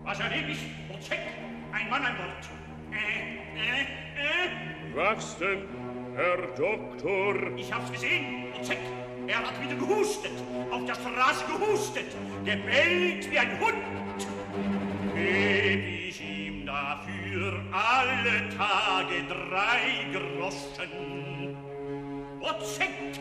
Was 0.04 0.20
erlebe 0.20 0.52
ich? 0.52 0.60
Wozzeck, 0.90 1.20
ein 1.72 1.90
Mann 1.90 2.06
an 2.06 2.16
Bord. 2.18 2.50
Äh, 2.92 3.46
äh, 3.56 3.82
äh. 4.16 4.94
Was 4.96 5.38
denn, 5.38 5.68
Herr 6.16 6.54
Doktor? 6.56 7.56
Ich 7.58 7.72
hab's 7.72 7.92
gesehen, 7.92 8.54
Wozzeck. 8.54 8.80
Er 9.28 9.40
hat 9.40 9.60
wieder 9.60 9.76
gehustet, 9.76 10.32
auf 10.76 10.86
der 10.86 10.96
Straße 10.96 11.46
gehustet, 11.46 12.06
gebellt 12.44 13.32
wie 13.32 13.40
ein 13.40 13.60
Hund. 13.60 14.28
Geb 15.16 16.10
ich 16.10 16.22
ihm 16.22 16.66
dafür 16.66 17.64
alle 17.72 18.50
Tage 18.58 19.24
drei 19.28 20.06
Groschen. 20.12 21.56
Prozent. 22.40 23.20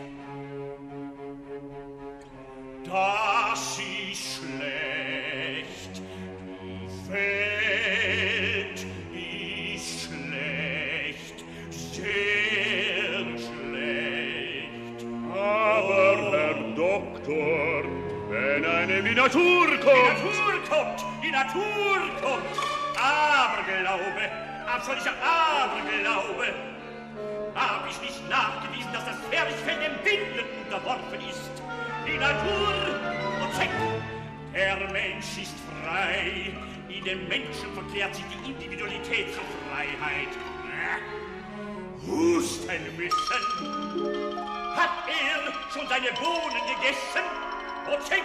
Das 2.83 3.79
ist 4.11 4.35
schlecht. 4.35 4.94
Natur 19.25 19.65
kommt... 19.79 19.89
Die 19.89 20.11
Natur 20.21 20.53
kommt! 20.69 21.05
Die 21.23 21.31
Natur 21.31 21.97
kommt! 22.21 22.55
Aberglaube! 22.95 24.29
Absoluter 24.67 25.13
Aberglaube! 25.19 26.53
Hab 27.55 27.89
ich 27.89 27.99
nicht 28.01 28.29
nachgewiesen, 28.29 28.93
dass 28.93 29.03
das 29.05 29.17
Pferdefell 29.27 29.79
dem 29.79 30.05
Winden 30.05 30.45
unterworfen 30.65 31.27
ist? 31.27 31.49
Die 32.05 32.19
Natur 32.19 32.69
und 33.41 33.53
Zeck! 33.55 33.71
Der 34.53 34.77
Mensch 34.91 35.39
ist 35.41 35.55
frei. 35.81 36.53
In 36.87 37.03
dem 37.03 37.27
Menschen 37.27 37.73
verkehrt 37.73 38.13
sich 38.13 38.25
die 38.25 38.51
Individualität 38.51 39.33
zur 39.33 39.43
Freiheit. 39.65 40.29
Husten 42.05 42.95
müssen! 42.95 44.75
Hat 44.75 44.91
er 45.07 45.51
schon 45.73 45.87
seine 45.87 46.11
Bohnen 46.13 46.61
gegessen? 46.75 47.25
Ozeck! 47.91 48.23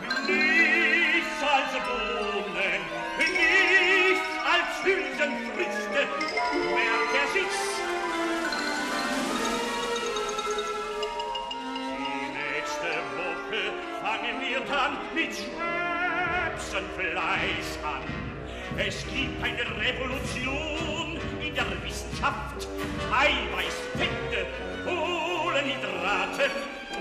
Nichts 0.00 1.42
als 1.42 1.72
Bohnen, 1.86 2.80
nichts 3.18 4.28
als 4.44 4.84
Hülsenfrüchte, 4.84 6.00
merkt 6.74 7.14
er 7.20 7.28
sich's. 7.32 7.62
Die 11.98 12.26
nächste 12.34 12.92
Woche 13.16 13.62
fangen 14.02 14.36
wir 14.40 14.60
dann 14.60 14.92
mit 15.14 15.32
Schnäpsenfleisch 15.34 17.72
an. 17.84 18.04
Es 18.76 18.96
gibt 19.06 19.42
eine 19.44 19.64
Revolution 19.80 21.18
in 21.40 21.54
der 21.54 21.66
Wissenschaft. 21.84 22.66
Eiweiß, 23.12 23.76
Fette, 23.92 24.46
Kohlenhydrate, 24.84 26.50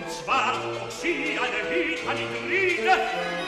und 0.06 0.12
schwarz, 0.12 0.58
doch 0.80 0.92
schier 0.92 1.42
eine 1.42 1.70
Vita, 1.70 2.14
die 2.14 2.28
Grine, 2.48 3.43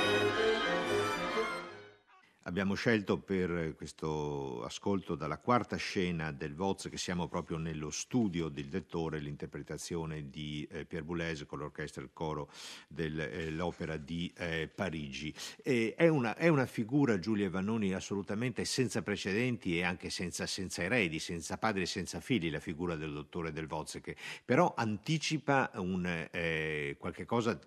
Abbiamo 2.55 2.75
scelto 2.75 3.17
per 3.17 3.75
questo 3.75 4.63
ascolto 4.63 5.15
dalla 5.15 5.39
quarta 5.39 5.75
scena 5.75 6.31
del 6.31 6.55
Voz 6.55 6.87
che 6.89 6.97
siamo 6.97 7.27
proprio 7.27 7.57
nello 7.57 7.89
studio 7.89 8.47
del 8.47 8.69
lettore 8.69 9.19
l'interpretazione 9.19 10.29
di 10.29 10.65
eh, 10.71 10.85
Pierre 10.85 11.05
Boulez 11.05 11.43
con 11.45 11.59
l'orchestra 11.59 12.01
e 12.01 12.05
il 12.05 12.11
coro 12.13 12.49
dell'opera 12.87 13.95
eh, 13.95 14.03
di 14.05 14.31
eh, 14.37 14.71
Parigi. 14.73 15.35
È, 15.61 16.07
una, 16.07 16.37
è, 16.37 16.47
una, 16.47 16.65
figura, 16.65 17.19
Giulia 17.19 17.49
Vannoni, 17.49 17.93
assolutamente 17.93 18.63
senza 18.63 19.01
precedenti 19.01 19.77
e 19.77 19.83
anche 19.83 20.09
senza, 20.09 20.45
senza 20.45 20.81
eredi, 20.81 21.19
senza 21.19 21.57
padri 21.57 21.81
e 21.81 21.87
senza 21.87 22.21
figli, 22.21 22.49
la 22.49 22.61
figura 22.61 22.95
del 22.95 23.11
dottore 23.11 23.51
del 23.51 23.67
Voz, 23.67 23.99
che 24.01 24.15
però 24.45 24.73
anticipa 24.77 25.71
un, 25.73 26.05
eh, 26.31 26.95
qualche 26.97 27.25
cosa 27.25 27.59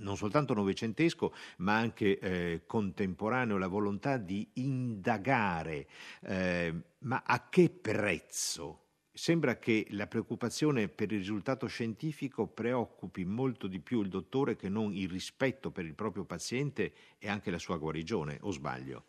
non 0.00 0.16
soltanto 0.16 0.54
novecentesco, 0.54 1.32
ma 1.58 1.76
anche 1.76 2.18
eh, 2.18 2.62
contemporaneo, 2.66 3.56
la 3.56 3.68
volontà 3.68 4.16
di 4.16 4.48
indagare, 4.54 5.86
eh, 6.22 6.74
ma 7.00 7.22
a 7.24 7.48
che 7.48 7.70
prezzo? 7.70 8.84
Sembra 9.12 9.58
che 9.58 9.86
la 9.90 10.06
preoccupazione 10.06 10.88
per 10.88 11.12
il 11.12 11.18
risultato 11.18 11.66
scientifico 11.66 12.46
preoccupi 12.46 13.24
molto 13.24 13.66
di 13.66 13.80
più 13.80 14.02
il 14.02 14.08
dottore 14.08 14.56
che 14.56 14.68
non 14.68 14.94
il 14.94 15.10
rispetto 15.10 15.70
per 15.70 15.84
il 15.84 15.94
proprio 15.94 16.24
paziente 16.24 16.92
e 17.18 17.28
anche 17.28 17.50
la 17.50 17.58
sua 17.58 17.76
guarigione, 17.76 18.38
o 18.42 18.50
sbaglio? 18.50 19.04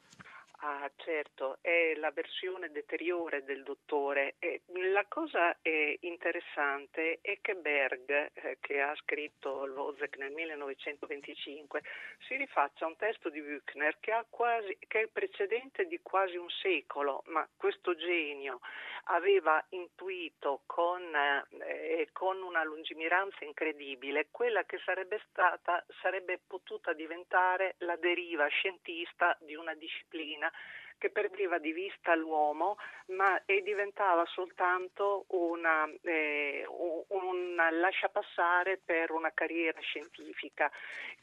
Ah, 0.64 0.81
certo, 0.96 1.58
è 1.62 1.94
la 1.96 2.12
versione 2.12 2.72
deteriore 2.72 3.44
del 3.44 3.64
dottore. 3.64 4.36
E 4.40 4.62
la 4.92 5.06
cosa 5.08 5.58
interessante 5.62 7.20
è 7.22 7.40
che 7.42 7.56
Berg, 7.56 8.32
eh, 8.34 8.58
che 8.60 8.82
ha 8.82 8.96
scritto 8.96 9.66
Lozek 9.66 10.18
nel 10.18 10.32
1925, 10.32 11.82
si 12.28 12.36
rifaccia 12.36 12.86
a 12.86 12.88
un 12.88 12.96
testo 12.96 13.30
di 13.30 13.42
Büchner 13.42 13.98
che, 14.00 14.26
quasi, 14.30 14.78
che 14.88 15.02
è 15.02 15.08
precedente 15.08 15.86
di 15.86 16.00
quasi 16.02 16.38
un 16.38 16.50
secolo, 16.50 17.24
ma 17.28 17.48
questo 17.56 17.96
genio 17.96 18.60
aveva 19.06 19.64
intuito 19.70 20.62
con, 20.66 21.02
eh, 21.14 22.08
con 22.12 22.42
una 22.42 22.64
lungimiranza 22.64 23.44
incredibile 23.46 24.28
quella 24.32 24.64
che 24.64 24.80
sarebbe 24.86 25.22
stata, 25.30 25.84
sarebbe 26.02 26.40
potuta 26.46 26.94
diventare 26.94 27.76
la 27.80 27.96
deriva 27.96 28.48
scientista 28.48 29.38
di 29.42 29.56
una 29.56 29.74
disciplina 29.76 30.52
che 31.02 31.10
perdeva 31.10 31.58
di 31.58 31.72
vista 31.72 32.14
l'uomo 32.14 32.78
ma 33.08 33.44
e 33.46 33.64
diventava 33.64 34.24
soltanto 34.28 35.26
una, 35.30 35.90
eh, 36.04 36.64
un 36.68 37.56
lasciapassare 37.72 38.80
per 38.86 39.10
una 39.10 39.32
carriera 39.34 39.80
scientifica 39.80 40.72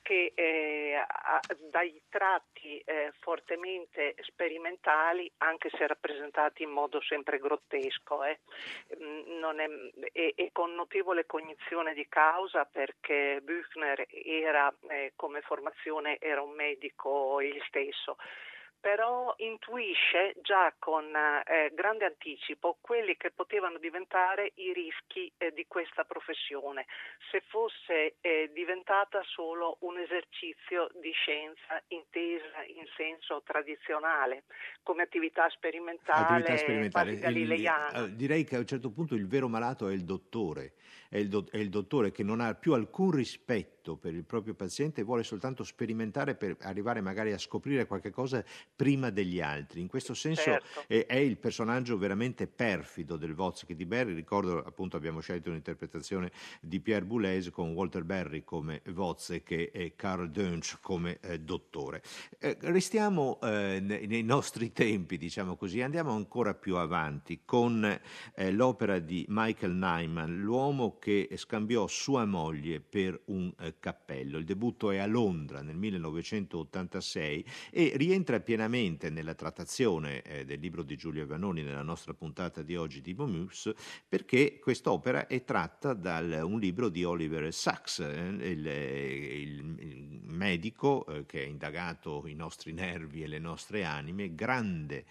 che 0.03 0.33
eh, 0.35 0.95
ha, 0.95 1.41
dai 1.71 2.03
tratti 2.09 2.79
eh, 2.85 3.13
fortemente 3.21 4.17
sperimentali, 4.23 5.31
anche 5.39 5.71
se 5.71 5.87
rappresentati 5.87 6.65
in 6.65 6.71
modo 6.71 7.01
sempre 7.01 7.39
grottesco, 7.39 8.25
eh, 8.25 8.41
è, 8.89 9.69
e, 10.13 10.33
e, 10.35 10.51
con 10.53 10.75
notevole 10.75 11.25
cognizione 11.25 11.95
di 11.95 12.07
causa 12.09 12.65
perché 12.65 13.41
Büchner 13.43 14.07
era 14.11 14.75
eh, 14.89 15.13
come 15.15 15.41
formazione 15.43 16.19
era 16.19 16.43
un 16.43 16.55
medico 16.55 17.39
egli 17.39 17.61
stesso 17.69 18.17
però 18.81 19.35
intuisce 19.39 20.35
già 20.43 20.73
con 20.79 21.05
eh, 21.05 21.73
grande 21.75 22.05
anticipo 22.05 22.79
quelli 22.81 23.17
che 23.17 23.31
potevano 23.31 23.79
diventare 23.79 24.53
i 24.55 24.73
rischi 24.73 25.31
eh, 25.39 25.53
di 25.53 25.67
questa 25.67 26.05
professione 26.05 26.87
se 27.31 27.43
fosse 27.49 28.17
eh, 28.21 28.51
diventata 28.55 29.23
solo 29.25 29.79
un 29.81 29.99
esercizio 29.99 30.89
di 31.01 31.11
scienza 31.13 31.83
intesa 31.89 32.63
in 32.67 32.87
senso 32.97 33.43
tradizionale 33.45 34.45
come 34.83 35.03
attività 35.03 35.49
sperimentale, 35.51 36.23
attività 36.23 36.57
sperimentale. 36.57 37.19
galileiana. 37.19 37.99
Il, 37.99 38.17
direi 38.17 38.45
che 38.45 38.57
a 38.57 38.61
un 38.61 38.67
certo 38.67 38.91
punto 38.91 39.15
il 39.15 39.27
vero 39.27 39.49
malato 39.49 39.89
è 39.89 39.93
il 39.93 40.05
dottore, 40.05 40.75
è 41.09 41.19
il, 41.19 41.29
do, 41.29 41.45
è 41.51 41.59
il 41.59 41.69
dottore 41.69 42.13
che 42.13 42.23
non 42.23 42.41
ha 42.41 42.55
più 42.55 42.75
alcun 42.75 43.11
rispetto 43.11 43.78
per 43.97 44.15
il 44.15 44.25
proprio 44.25 44.55
paziente 44.55 45.03
vuole 45.03 45.23
soltanto 45.23 45.65
sperimentare 45.65 46.35
per 46.35 46.57
arrivare 46.61 47.01
magari 47.01 47.33
a 47.33 47.39
scoprire 47.39 47.87
qualche 47.87 48.11
cosa 48.11 48.45
prima 48.75 49.11
degli 49.11 49.41
altri. 49.41 49.81
In 49.81 49.89
questo 49.89 50.15
senso 50.15 50.43
certo. 50.43 50.85
è, 50.87 51.07
è, 51.07 51.17
il 51.17 51.39
personaggio 51.39 51.99
veramente 51.99 52.47
perfido 52.47 53.17
del 53.17 53.33
Wozzeck 53.33 53.73
di 53.73 53.87
Berry. 53.87 54.15
Ricordo 54.15 54.63
appunto 54.65 54.97
abbiamo 54.97 55.21
scelto 55.21 55.51
un'interpretazione 55.51 56.31
di 56.61 56.81
Pierre 56.81 57.05
Boulez 57.05 57.51
con 57.51 57.73
Walter 57.73 58.05
Berry 58.05 58.45
come 58.45 58.83
Wozzeck 58.95 59.51
e 59.51 59.93
Carl 59.97 60.31
Dönch 60.31 60.79
come 60.81 61.19
eh, 61.21 61.41
dottore. 61.41 62.03
Eh, 62.39 62.57
restiamo 62.61 63.39
eh, 63.43 63.81
nei, 63.81 64.07
nei, 64.07 64.23
nostri 64.23 64.73
tempi, 64.73 65.17
diciamo 65.17 65.57
così, 65.57 65.81
andiamo 65.81 66.13
ancora 66.13 66.55
più 66.55 66.77
avanti 66.77 67.41
con 67.45 67.85
eh, 68.35 68.53
l'opera 68.53 68.99
di 68.99 69.25
Michael 69.29 69.75
Nyman, 69.75 70.39
l'uomo 70.39 70.99
che 70.99 71.29
scambiò 71.37 71.87
sua 71.87 72.25
moglie 72.25 72.81
per 72.81 73.21
un 73.27 73.53
eh, 73.59 73.78
cappello. 73.79 74.39
Il 74.39 74.45
debutto 74.45 74.91
è 74.91 74.99
a 74.99 75.07
Londra 75.07 75.63
nel 75.63 75.77
1986 75.77 77.45
e 77.71 77.93
rientra 77.97 78.41
pienamente 78.41 79.11
nella 79.11 79.35
trattazione 79.35 80.23
eh, 80.23 80.45
del 80.45 80.61
libro 80.61 80.83
di 80.83 80.97
Giulio 80.97 81.27
Vanoni 81.27 81.63
nella 81.63 81.83
nostra 81.83 82.15
puntata 82.15 82.63
di 82.63 82.77
oggi 82.77 83.01
di 83.01 83.15
Momus 83.15 83.73
perché 84.09 84.59
quest'opera 84.59 85.27
è 85.27 85.45
tratta 85.45 85.95
da 85.95 86.45
un 86.45 86.59
libro 86.59 86.89
di 86.89 87.05
Oliver 87.05 87.53
Sacks, 87.53 88.01
eh, 88.01 88.29
il, 88.29 88.67
il, 88.67 89.77
il, 89.79 90.21
medico 90.29 91.07
eh, 91.07 91.27
che 91.27 91.41
ha 91.41 91.47
indagato 91.47 92.27
i 92.27 92.35
nostri 92.35 92.73
nervi 92.73 93.23
e 93.23 93.27
le 93.27 93.39
nostre 93.39 93.85
anime, 93.85 94.35
grande 94.35 95.05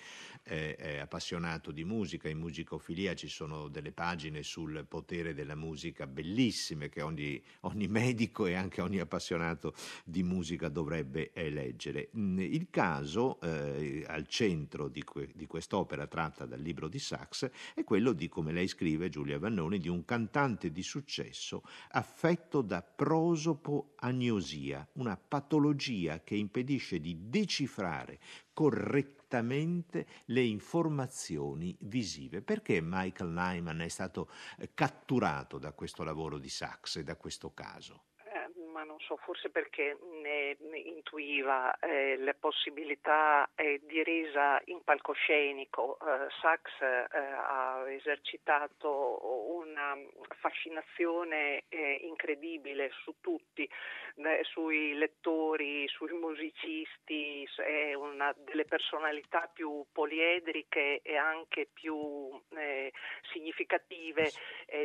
eh, 0.43 0.99
appassionato 0.99 1.71
di 1.71 1.83
musica, 1.83 2.29
in 2.29 2.37
musicofilia 2.37 3.13
ci 3.13 3.27
sono 3.27 3.67
delle 3.67 3.91
pagine 3.91 4.43
sul 4.43 4.85
potere 4.87 5.33
della 5.33 5.55
musica 5.55 6.07
bellissime 6.07 6.89
che 6.89 7.01
ogni, 7.01 7.41
ogni 7.61 7.87
medico 7.87 8.45
e 8.45 8.55
anche 8.57 8.81
ogni 8.81 8.99
appassionato 8.99 9.73
di 10.03 10.23
musica 10.23 10.69
dovrebbe 10.69 11.31
eh, 11.31 11.49
leggere. 11.49 12.09
Mm, 12.17 12.39
il 12.39 12.67
caso 12.69 13.39
eh, 13.41 14.03
al 14.07 14.27
centro 14.27 14.89
di, 14.89 15.03
que- 15.03 15.31
di, 15.33 15.47
quest'opera 15.47 16.07
tratta 16.07 16.45
dal 16.45 16.59
libro 16.59 16.87
di 16.87 16.99
Sachs 16.99 17.49
è 17.73 17.83
quello 17.83 18.11
di, 18.11 18.27
come 18.27 18.51
lei 18.51 18.67
scrive 18.67 19.09
Giulia 19.09 19.39
Vannoni, 19.39 19.79
di 19.79 19.89
un 19.89 20.03
cantante 20.03 20.71
di 20.71 20.83
successo 20.83 21.63
affetto 21.91 22.61
da 22.61 22.81
prosopoagnosia, 22.81 24.87
una 24.93 25.17
patologia 25.17 26.21
che 26.23 26.35
impedisce 26.35 26.99
di 26.99 27.29
decifrare 27.29 28.19
correttamente 28.57 30.07
le 30.25 30.41
informazioni 30.41 31.77
visive. 31.81 32.41
Perché 32.41 32.79
Michael 32.81 33.29
Nyman 33.29 33.81
è 33.81 33.87
stato 33.87 34.31
eh, 34.57 34.71
catturato 34.73 35.59
da 35.59 35.73
questo 35.73 36.03
lavoro 36.03 36.39
di 36.39 36.49
Sachs 36.49 36.95
e 36.95 37.03
da 37.03 37.15
questo 37.15 37.53
caso? 37.53 38.06
Ma 38.77 38.83
non 38.83 38.99
so, 38.99 39.17
forse 39.17 39.49
perché 39.49 39.97
ne, 40.21 40.55
intuiva 40.83 41.75
eh, 41.79 42.15
le 42.17 42.35
possibilità 42.35 43.49
eh, 43.55 43.81
di 43.83 44.03
resa 44.03 44.61
in 44.65 44.83
palcoscenico. 44.83 45.97
Eh, 45.97 46.27
Sachs 46.39 46.79
eh, 46.81 47.07
ha 47.17 47.83
esercitato 47.87 49.55
una 49.55 49.97
fascinazione 50.39 51.63
eh, 51.69 52.01
incredibile 52.03 52.91
su 53.01 53.15
tutti, 53.19 53.67
sui 54.43 54.93
lettori, 54.93 55.87
sui 55.87 56.11
musicisti, 56.13 57.47
è 57.57 57.93
una 57.93 58.33
delle 58.37 58.65
personalità 58.65 59.49
più 59.51 59.85
poliedriche 59.91 61.01
e 61.03 61.15
anche 61.15 61.67
più 61.71 62.29
eh, 62.55 62.91
significative 63.31 64.31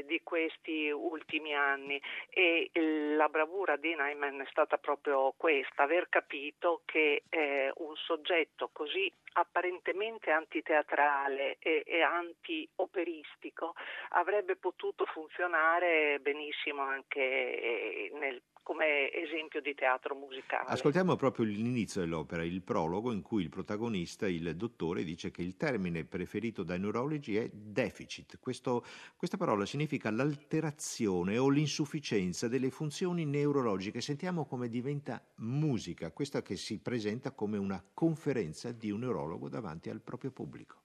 di 0.05 0.21
questi 0.23 0.91
ultimi 0.91 1.55
anni. 1.55 2.01
E 2.29 2.71
la 2.75 3.29
bravura 3.29 3.77
di 3.77 3.95
Neyman 3.95 4.41
è 4.41 4.47
stata 4.51 4.79
proprio 4.79 5.35
questa, 5.37 5.83
aver 5.83 6.09
capito 6.09 6.83
che 6.85 7.25
eh, 7.29 7.73
un 7.77 7.97
soggetto 7.97 8.71
così 8.73 9.13
apparentemente 9.35 10.31
antiteatrale 10.31 11.57
e, 11.59 11.83
e 11.87 12.03
anti-operistico 12.03 13.75
avrebbe 14.11 14.57
potuto 14.57 15.07
funzionare 15.07 16.19
benissimo 16.21 16.83
anche 16.83 17.21
eh, 17.21 18.11
nel 18.15 18.43
come 18.63 19.13
esempio 19.13 19.61
di 19.61 19.75
teatro 19.75 20.15
musicale. 20.15 20.69
Ascoltiamo 20.69 21.17
proprio 21.17 21.45
l'inizio 21.45 22.01
dell'opera, 22.01 22.45
il 22.45 22.63
prologo 22.63 23.13
in 23.13 23.23
cui 23.23 23.43
il 23.43 23.49
protagonista, 23.49 24.29
il 24.29 24.57
dottore, 24.57 25.05
dice 25.05 25.31
che 25.31 25.43
il 25.43 25.57
termine 25.57 26.05
preferito 26.05 26.63
dai 26.63 26.79
neurologi 26.79 27.37
è 27.37 27.49
deficit. 27.53 28.39
Questo, 28.39 28.85
questa 29.17 29.37
parola 29.37 29.67
significa 29.67 30.11
l'alterazione 30.11 31.39
o 31.39 31.49
l'insufficienza 31.49 32.49
delle 32.49 32.71
funzioni 32.71 33.25
neurologiche. 33.25 34.01
Sentiamo 34.01 34.47
come 34.47 34.69
diventa 34.69 35.25
musica, 35.37 36.13
questa 36.13 36.43
che 36.43 36.57
si 36.57 36.81
presenta 36.81 37.33
come 37.33 37.59
una 37.59 37.83
conferenza 37.93 38.73
di 38.73 38.91
un 38.91 39.01
neurologo 39.01 39.49
davanti 39.49 39.91
al 39.91 40.01
proprio 40.01 40.31
pubblico. 40.31 40.81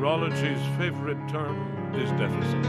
Neurology's 0.00 0.62
favorite 0.78 1.28
term 1.28 1.94
is 1.94 2.10
deficit. 2.12 2.62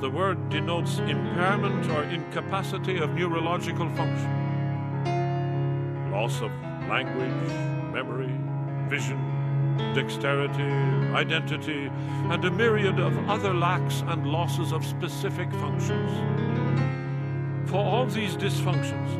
The 0.00 0.10
word 0.10 0.48
denotes 0.48 0.98
impairment 0.98 1.88
or 1.88 2.02
incapacity 2.02 2.98
of 2.98 3.14
neurological 3.14 3.88
function. 3.90 4.32
Loss 6.10 6.40
of 6.40 6.50
language, 6.88 7.52
memory, 7.94 8.34
vision, 8.88 9.20
dexterity, 9.94 10.64
identity, 11.14 11.92
and 12.32 12.44
a 12.44 12.50
myriad 12.50 12.98
of 12.98 13.16
other 13.30 13.54
lacks 13.54 14.02
and 14.08 14.26
losses 14.26 14.72
of 14.72 14.84
specific 14.84 15.48
functions. 15.52 16.10
For 17.70 17.78
all 17.78 18.06
these 18.06 18.36
dysfunctions, 18.36 19.14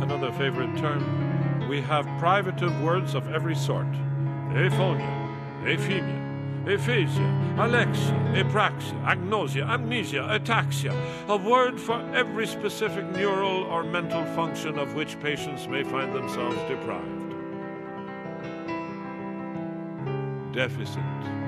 another 0.00 0.30
favorite 0.34 0.76
term, 0.76 1.68
we 1.68 1.80
have 1.80 2.06
privative 2.20 2.80
words 2.80 3.16
of 3.16 3.28
every 3.32 3.56
sort. 3.56 3.90
Aphonia, 4.52 5.23
efimia, 5.64 6.74
aphasia, 6.74 7.54
alexia, 7.58 8.14
apraxia, 8.34 9.04
agnosia, 9.04 9.66
amnesia, 9.68 10.22
ataxia, 10.30 10.92
a 11.28 11.36
word 11.36 11.80
for 11.80 12.00
every 12.14 12.46
specific 12.46 13.04
neural 13.12 13.64
or 13.64 13.82
mental 13.82 14.24
function 14.34 14.78
of 14.78 14.94
which 14.94 15.18
patients 15.20 15.66
may 15.68 15.82
find 15.82 16.12
themselves 16.12 16.56
deprived. 16.68 17.20
Deficit. 20.52 21.43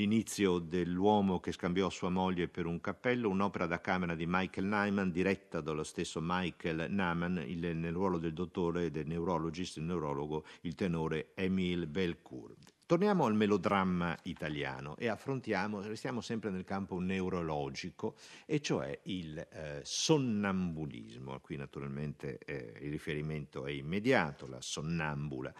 L'inizio 0.00 0.60
dell'uomo 0.60 1.40
che 1.40 1.52
scambiò 1.52 1.90
sua 1.90 2.08
moglie 2.08 2.48
per 2.48 2.64
un 2.64 2.80
cappello, 2.80 3.28
un'opera 3.28 3.66
da 3.66 3.82
camera 3.82 4.14
di 4.14 4.24
Michael 4.26 4.66
Nyman, 4.66 5.10
diretta 5.10 5.60
dallo 5.60 5.82
stesso 5.84 6.20
Michael 6.22 6.86
Nyman, 6.88 7.44
il, 7.46 7.76
nel 7.76 7.92
ruolo 7.92 8.16
del 8.16 8.32
dottore, 8.32 8.90
del 8.90 9.06
neurologist, 9.06 9.76
il 9.76 9.82
neurologo, 9.82 10.46
il 10.62 10.74
tenore 10.74 11.32
Emile 11.34 11.86
Belcourt. 11.86 12.79
Torniamo 12.90 13.26
al 13.26 13.36
melodramma 13.36 14.18
italiano 14.24 14.96
e 14.96 15.06
affrontiamo, 15.06 15.80
restiamo 15.80 16.20
sempre 16.20 16.50
nel 16.50 16.64
campo 16.64 16.98
neurologico, 16.98 18.16
e 18.44 18.60
cioè 18.60 18.98
il 19.04 19.38
eh, 19.38 19.80
sonnambulismo. 19.84 21.38
Qui 21.38 21.54
naturalmente 21.54 22.38
eh, 22.38 22.74
il 22.80 22.90
riferimento 22.90 23.64
è 23.64 23.70
immediato, 23.70 24.48
la 24.48 24.60
sonnambula 24.60 25.54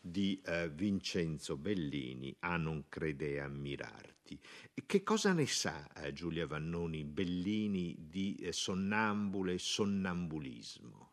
di 0.00 0.40
eh, 0.44 0.70
Vincenzo 0.70 1.56
Bellini, 1.56 2.32
a 2.38 2.56
non 2.56 2.84
crede 2.88 3.40
ammirarti. 3.40 4.38
Che 4.86 5.02
cosa 5.02 5.32
ne 5.32 5.48
sa 5.48 5.84
eh, 5.94 6.12
Giulia 6.12 6.46
Vannoni 6.46 7.02
Bellini 7.02 7.96
di 8.08 8.36
eh, 8.36 8.52
sonnambule 8.52 9.54
e 9.54 9.58
sonnambulismo? 9.58 11.07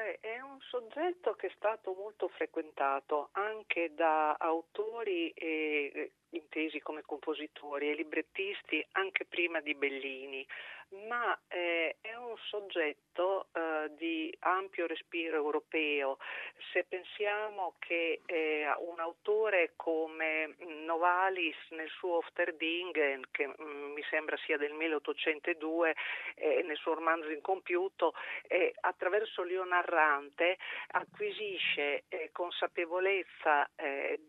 Beh, 0.00 0.18
è 0.20 0.40
un 0.40 0.58
soggetto 0.60 1.34
che 1.34 1.48
è 1.48 1.52
stato 1.56 1.92
molto 1.92 2.28
frequentato 2.28 3.28
anche 3.32 3.92
da 3.94 4.32
autori 4.32 5.28
eh, 5.32 6.12
intesi 6.30 6.80
come 6.80 7.02
compositori 7.02 7.90
e 7.90 7.94
librettisti 7.94 8.82
anche 8.92 9.26
prima 9.26 9.60
di 9.60 9.74
Bellini, 9.74 10.46
ma 10.90 11.38
eh, 11.48 11.96
è 12.00 12.14
un 12.16 12.36
soggetto 12.48 13.46
eh, 13.52 13.90
di 13.96 14.34
ampio 14.40 14.86
respiro 14.86 15.36
europeo. 15.36 16.18
Se 16.72 16.84
pensiamo 16.84 17.74
che 17.78 18.22
eh, 18.26 18.66
un 18.78 18.98
autore 18.98 19.72
come 19.76 20.56
Novalis 20.84 21.56
nel 21.70 21.88
suo 21.90 22.16
Ofterdingen, 22.16 23.22
che 23.30 23.46
mh, 23.46 23.54
mm, 23.62 23.92
mi 23.92 24.02
sembra 24.10 24.36
sia 24.44 24.56
del 24.56 24.72
1802, 24.72 25.94
eh, 26.34 26.62
nel 26.62 26.76
suo 26.76 26.94
romanzo 26.94 27.30
incompiuto, 27.30 28.14
eh, 28.48 28.74
attraverso 28.80 29.42
l'io 29.42 29.64
narrante 29.64 30.58
acquisisce 30.88 32.04
eh, 32.08 32.30
consapevolezza 32.32 33.68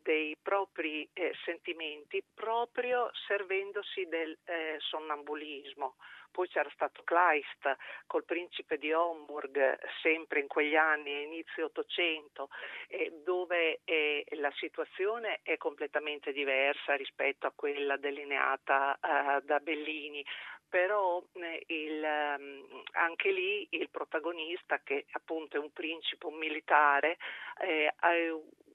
dei 0.03 0.37
propri 0.41 1.09
sentimenti 1.43 2.23
proprio 2.33 3.09
servendosi 3.27 4.05
del 4.07 4.37
sonnambulismo. 4.79 5.95
Poi 6.31 6.47
c'era 6.47 6.69
stato 6.73 7.03
Kleist 7.03 7.75
col 8.07 8.23
principe 8.23 8.77
di 8.77 8.91
Homburg, 8.93 9.79
sempre 10.01 10.39
in 10.39 10.47
quegli 10.47 10.75
anni, 10.75 11.23
inizio 11.23 11.65
Ottocento, 11.65 12.49
eh, 12.87 13.11
dove 13.23 13.81
eh, 13.83 14.25
la 14.31 14.51
situazione 14.55 15.39
è 15.43 15.57
completamente 15.57 16.31
diversa 16.31 16.95
rispetto 16.95 17.47
a 17.47 17.53
quella 17.53 17.97
delineata 17.97 18.95
eh, 18.95 19.41
da 19.43 19.59
Bellini. 19.59 20.25
Però 20.69 21.21
eh, 21.33 21.63
il, 21.67 22.01
ehm, 22.01 22.83
anche 22.93 23.29
lì 23.31 23.67
il 23.71 23.89
protagonista, 23.89 24.79
che 24.81 25.05
appunto 25.11 25.57
è 25.57 25.59
un 25.59 25.71
principe, 25.73 26.27
un 26.27 26.37
militare, 26.37 27.17
eh, 27.59 27.93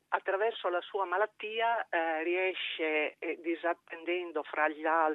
attraverso 0.08 0.68
la 0.68 0.80
sua 0.82 1.04
malattia 1.04 1.86
eh, 1.88 2.22
riesce, 2.22 3.16
eh, 3.18 3.38
disattendendo 3.40 4.42
fra 4.42 4.68
gli 4.68 4.84
altri 4.84 5.14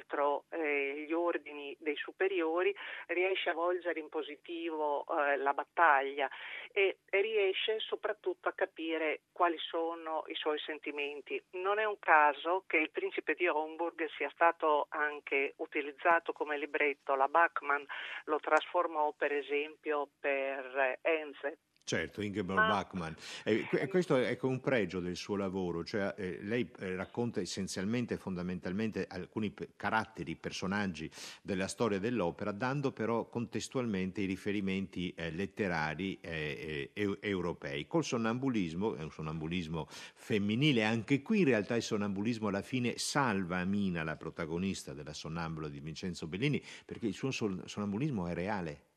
eh, 0.50 1.04
gli 1.06 1.12
ordini 1.12 1.74
dei 1.78 1.96
superiori, 1.96 2.74
riesce 3.06 3.50
a 3.50 3.54
volgere 3.54 3.98
in 3.98 4.08
positivo 4.08 5.04
eh, 5.06 5.36
la 5.36 5.54
battaglia 5.54 6.28
e, 6.70 6.98
e, 7.08 7.20
riesce 7.20 7.78
soprattutto 7.80 8.48
a 8.48 8.52
capire 8.52 9.22
quali 9.32 9.58
sono 9.58 10.24
i 10.26 10.34
suoi 10.34 10.58
sentimenti. 10.58 11.42
Non 11.52 11.78
è 11.78 11.84
un 11.84 11.98
caso 11.98 12.64
che 12.66 12.76
il 12.76 12.90
principe 12.90 13.34
di 13.34 13.48
Homburg 13.48 14.06
sia 14.16 14.30
stato 14.30 14.86
anche 14.90 15.54
utilizzato 15.58 16.32
come 16.32 16.58
libretto, 16.58 17.14
la 17.14 17.28
Bachmann 17.28 17.82
lo 18.24 18.38
trasformò 18.38 19.12
per 19.12 19.32
esempio 19.32 20.08
per 20.20 20.98
Enze 21.02 21.58
Certo, 21.84 22.22
Ingeborg 22.22 22.58
Ma... 22.58 22.68
Bachmann. 22.68 23.12
E 23.44 23.88
questo 23.88 24.16
è 24.16 24.38
un 24.42 24.60
pregio 24.60 25.00
del 25.00 25.16
suo 25.16 25.36
lavoro, 25.36 25.84
cioè 25.84 26.14
eh, 26.16 26.38
lei 26.42 26.70
eh, 26.78 26.94
racconta 26.94 27.40
essenzialmente, 27.40 28.16
fondamentalmente 28.16 29.06
alcuni 29.08 29.52
caratteri, 29.76 30.36
personaggi 30.36 31.10
della 31.42 31.66
storia 31.66 31.98
dell'opera, 31.98 32.52
dando 32.52 32.92
però 32.92 33.28
contestualmente 33.28 34.20
i 34.20 34.26
riferimenti 34.26 35.12
eh, 35.16 35.30
letterari 35.32 36.18
eh, 36.20 36.90
eh, 36.92 37.18
europei. 37.20 37.86
Col 37.86 38.04
sonnambulismo, 38.04 38.94
è 38.94 39.02
un 39.02 39.10
sonnambulismo 39.10 39.88
femminile, 40.14 40.84
anche 40.84 41.20
qui 41.20 41.40
in 41.40 41.46
realtà 41.46 41.74
il 41.74 41.82
sonnambulismo 41.82 42.48
alla 42.48 42.62
fine 42.62 42.94
salva 42.96 43.58
Amina, 43.58 44.04
la 44.04 44.16
protagonista 44.16 44.92
della 44.92 45.12
sonnambula 45.12 45.68
di 45.68 45.80
Vincenzo 45.80 46.28
Bellini, 46.28 46.62
perché 46.84 47.06
il 47.08 47.14
suo 47.14 47.30
sonnambulismo 47.32 48.28
è 48.28 48.34
reale 48.34 48.90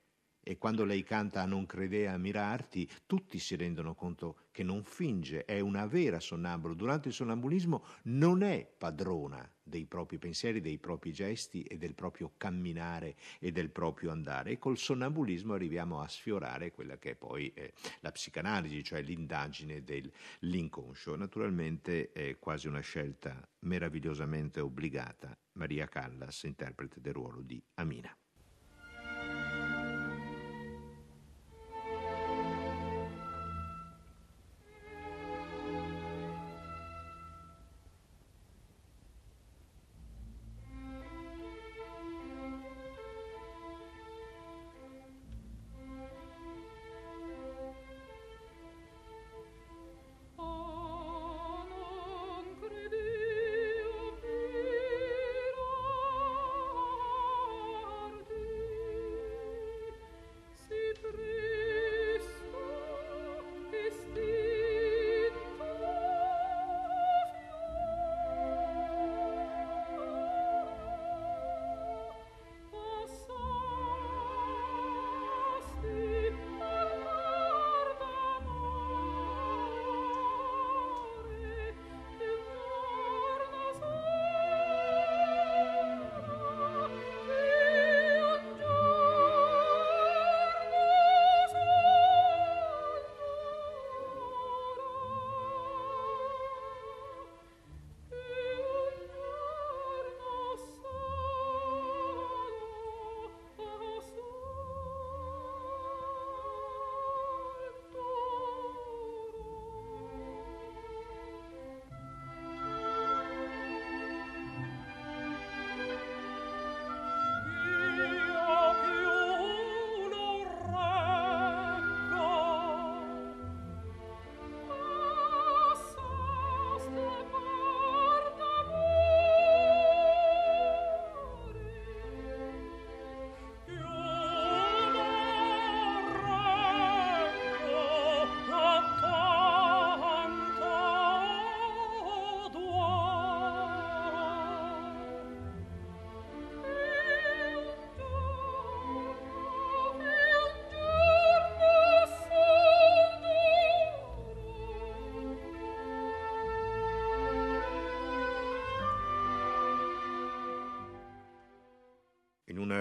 e 0.48 0.60
quando 0.60 0.86
lei 0.86 1.02
canta 1.04 1.44
Non 1.46 1.66
credea 1.66 2.16
mirarti, 2.18 2.88
tutti 3.08 3.40
si 3.40 3.56
rendono 3.56 3.96
conto 3.96 4.38
che 4.52 4.62
non 4.62 4.84
finge, 4.84 5.44
è 5.44 5.60
una 5.60 5.88
vera 5.88 6.20
sonnambulo. 6.20 6.76
Durante 6.76 7.08
il 7.08 7.16
sonnambulismo 7.16 7.84
non 8.04 8.44
è 8.44 8.66
padrona 8.78 9.52
dei 9.64 9.86
propri 9.86 10.20
pensieri, 10.20 10.62
dei 10.62 10.78
propri 10.78 11.12
gesti 11.12 11.64
e 11.64 11.78
del 11.78 11.96
proprio 11.96 12.34
camminare 12.38 13.16
e 13.40 13.52
del 13.52 13.72
proprio 13.72 14.12
andare. 14.12 14.52
E 14.52 14.58
col 14.60 14.78
sonnambulismo 14.78 15.54
arriviamo 15.54 16.00
a 16.00 16.08
sfiorare 16.08 16.72
quella 16.72 17.00
che 17.00 17.12
è 17.12 17.16
poi 17.16 17.52
eh, 17.56 17.74
la 18.02 18.12
psicanalisi, 18.12 18.84
cioè 18.84 19.02
l'indagine 19.02 19.84
dell'inconscio. 19.84 21.16
Naturalmente 21.16 22.12
è 22.12 22.38
quasi 22.38 22.68
una 22.68 22.82
scelta 22.82 23.36
meravigliosamente 23.62 24.60
obbligata. 24.60 25.36
Maria 25.54 25.88
Callas, 25.88 26.44
interprete 26.44 27.02
del 27.02 27.14
ruolo 27.14 27.42
di 27.42 27.60
Amina. 27.76 28.16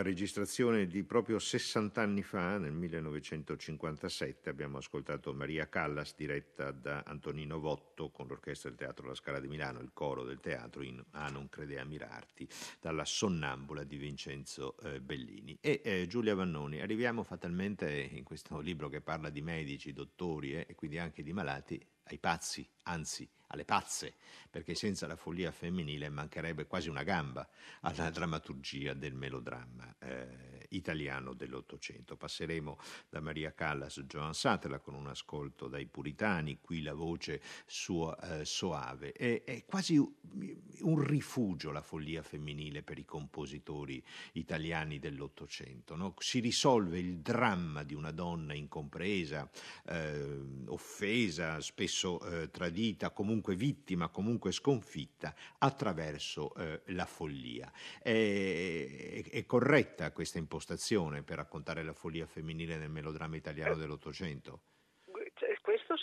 Registrazione 0.05 0.87
di 0.87 1.03
proprio 1.03 1.39
60 1.39 2.01
anni 2.01 2.23
fa, 2.23 2.59
nel 2.59 2.73
1957, 2.73 4.51
abbiamo 4.51 4.77
ascoltato 4.77 5.33
Maria 5.33 5.69
Callas 5.69 6.15
diretta 6.15 6.71
da 6.71 7.03
Antonino 7.07 7.59
Votto 7.59 8.11
con 8.11 8.29
l'orchestra 8.29 8.69
del 8.69 8.79
Teatro 8.79 9.09
La 9.09 9.15
Scala 9.15 9.41
di 9.41 9.49
Milano, 9.49 9.81
il 9.81 9.91
coro 9.93 10.23
del 10.23 10.41
teatro 10.41 10.83
in 10.83 11.03
Ah 11.13 11.31
non 11.31 11.49
crede 11.49 11.81
a 11.81 11.85
mirarti, 11.85 12.47
dalla 12.81 13.07
Sonnambula 13.07 13.83
di 13.83 13.97
Vincenzo 13.97 14.77
eh, 14.83 15.01
Bellini. 15.01 15.57
E 15.61 15.81
eh, 15.83 16.07
Giulia 16.07 16.35
Vannoni, 16.35 16.81
arriviamo 16.81 17.23
fatalmente 17.23 17.91
in 17.91 18.25
questo 18.25 18.61
libro 18.61 18.89
che 18.89 19.01
parla 19.01 19.31
di 19.31 19.41
medici, 19.41 19.95
dottori 19.95 20.55
eh, 20.55 20.67
e 20.69 20.75
quindi 20.75 20.99
anche 20.99 21.23
di 21.23 21.33
malati, 21.33 21.83
ai 22.09 22.19
pazzi, 22.19 22.69
anzi 22.85 23.29
alle 23.49 23.65
pazze, 23.65 24.15
perché 24.51 24.75
senza 24.75 25.07
la 25.07 25.17
follia 25.17 25.51
femminile 25.53 26.09
mancherebbe 26.09 26.67
quasi 26.67 26.89
una 26.89 27.03
gamba 27.03 27.49
alla 27.81 28.11
drammaturgia 28.11 28.95
del 28.95 29.15
melodramma 29.15 29.95
eh, 30.01 30.67
italiano 30.71 31.35
dell'Ottocento. 31.35 32.17
Passeremo 32.17 32.79
da 33.09 33.21
Maria 33.21 33.53
Callas 33.53 33.99
a 33.99 34.03
Joan 34.03 34.35
Sattler 34.35 34.81
con 34.81 34.95
un 34.95 35.07
ascolto 35.07 35.69
dai 35.69 35.87
puritani, 35.87 36.59
qui 36.61 36.83
la 36.83 36.95
voce 36.95 37.41
sua, 37.67 38.41
eh, 38.41 38.45
soave. 38.45 39.13
È, 39.13 39.45
è, 39.45 39.65
quasi 39.65 39.97
un 39.97 41.01
rifugio 41.01 41.71
la 41.71 41.83
follia 41.83 42.23
femminile 42.23 42.83
per 42.83 42.99
i 42.99 43.05
compositori 43.05 44.03
italiani 44.33 44.99
dell'Ottocento. 44.99 45.95
No? 45.95 46.15
Si 46.19 46.41
risolve 46.41 46.99
il 46.99 47.19
dramma 47.19 47.85
di 47.85 47.95
una 47.95 48.11
donna 48.11 48.55
incompresa, 48.55 49.49
eh, 49.87 50.41
offesa, 50.67 51.61
spesso 51.61 52.21
eh, 52.21 52.51
tradita, 52.75 53.11
comunque 53.11 53.55
vittima, 53.55 54.09
comunque 54.09 54.51
sconfitta 54.51 55.33
attraverso 55.59 56.53
eh, 56.57 56.83
la 56.87 57.07
follia. 57.07 57.71
È, 58.03 58.11
è, 58.11 59.31
è, 59.31 59.47
corretta 59.47 60.11
questa 60.11 60.39
impostazione 60.39 61.23
per 61.23 61.37
raccontare 61.37 61.85
la 61.85 61.93
follia 61.93 62.27
femminile 62.27 62.77
nel 62.77 62.91
melodramma 62.91 63.37
italiano 63.37 63.77
dell'Ottocento? 63.77 64.61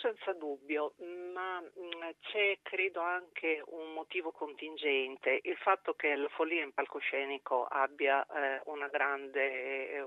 Senza 0.01 0.33
dubbio, 0.33 0.95
ma 1.33 1.61
mm, 1.61 2.09
c'è 2.21 2.57
credo 2.63 3.01
anche 3.01 3.61
un 3.67 3.93
motivo 3.93 4.31
contingente, 4.31 5.41
il 5.43 5.55
fatto 5.57 5.93
che 5.93 6.15
la 6.15 6.27
follia 6.29 6.63
in 6.63 6.73
palcoscenico 6.73 7.65
abbia 7.65 8.25
eh, 8.25 8.61
una 8.65 8.87
grande 8.87 9.91
eh, 9.91 10.05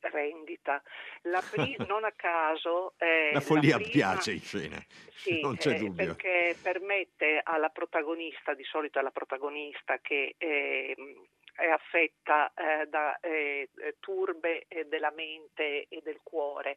rendita. 0.00 0.82
La 1.22 1.42
pri- 1.48 1.76
non 1.86 2.04
a 2.04 2.12
caso... 2.12 2.94
Eh, 2.96 3.30
la 3.32 3.40
follia 3.40 3.76
la 3.76 3.84
prima, 3.84 3.90
piace 3.90 4.32
in 4.32 4.40
scena, 4.40 4.82
sì, 5.10 5.40
non 5.42 5.56
c'è 5.56 5.74
eh, 5.74 5.78
dubbio. 5.78 6.14
Perché 6.14 6.56
permette 6.62 7.40
alla 7.42 7.68
protagonista, 7.68 8.54
di 8.54 8.64
solito 8.64 8.98
è 8.98 9.02
la 9.02 9.10
protagonista 9.10 9.98
che... 9.98 10.34
Eh, 10.38 10.96
è 11.54 11.68
affetta 11.68 12.52
eh, 12.52 12.86
da 12.88 13.16
eh, 13.20 13.68
turbe 14.00 14.66
della 14.88 15.12
mente 15.12 15.86
e 15.88 16.00
del 16.02 16.18
cuore 16.20 16.76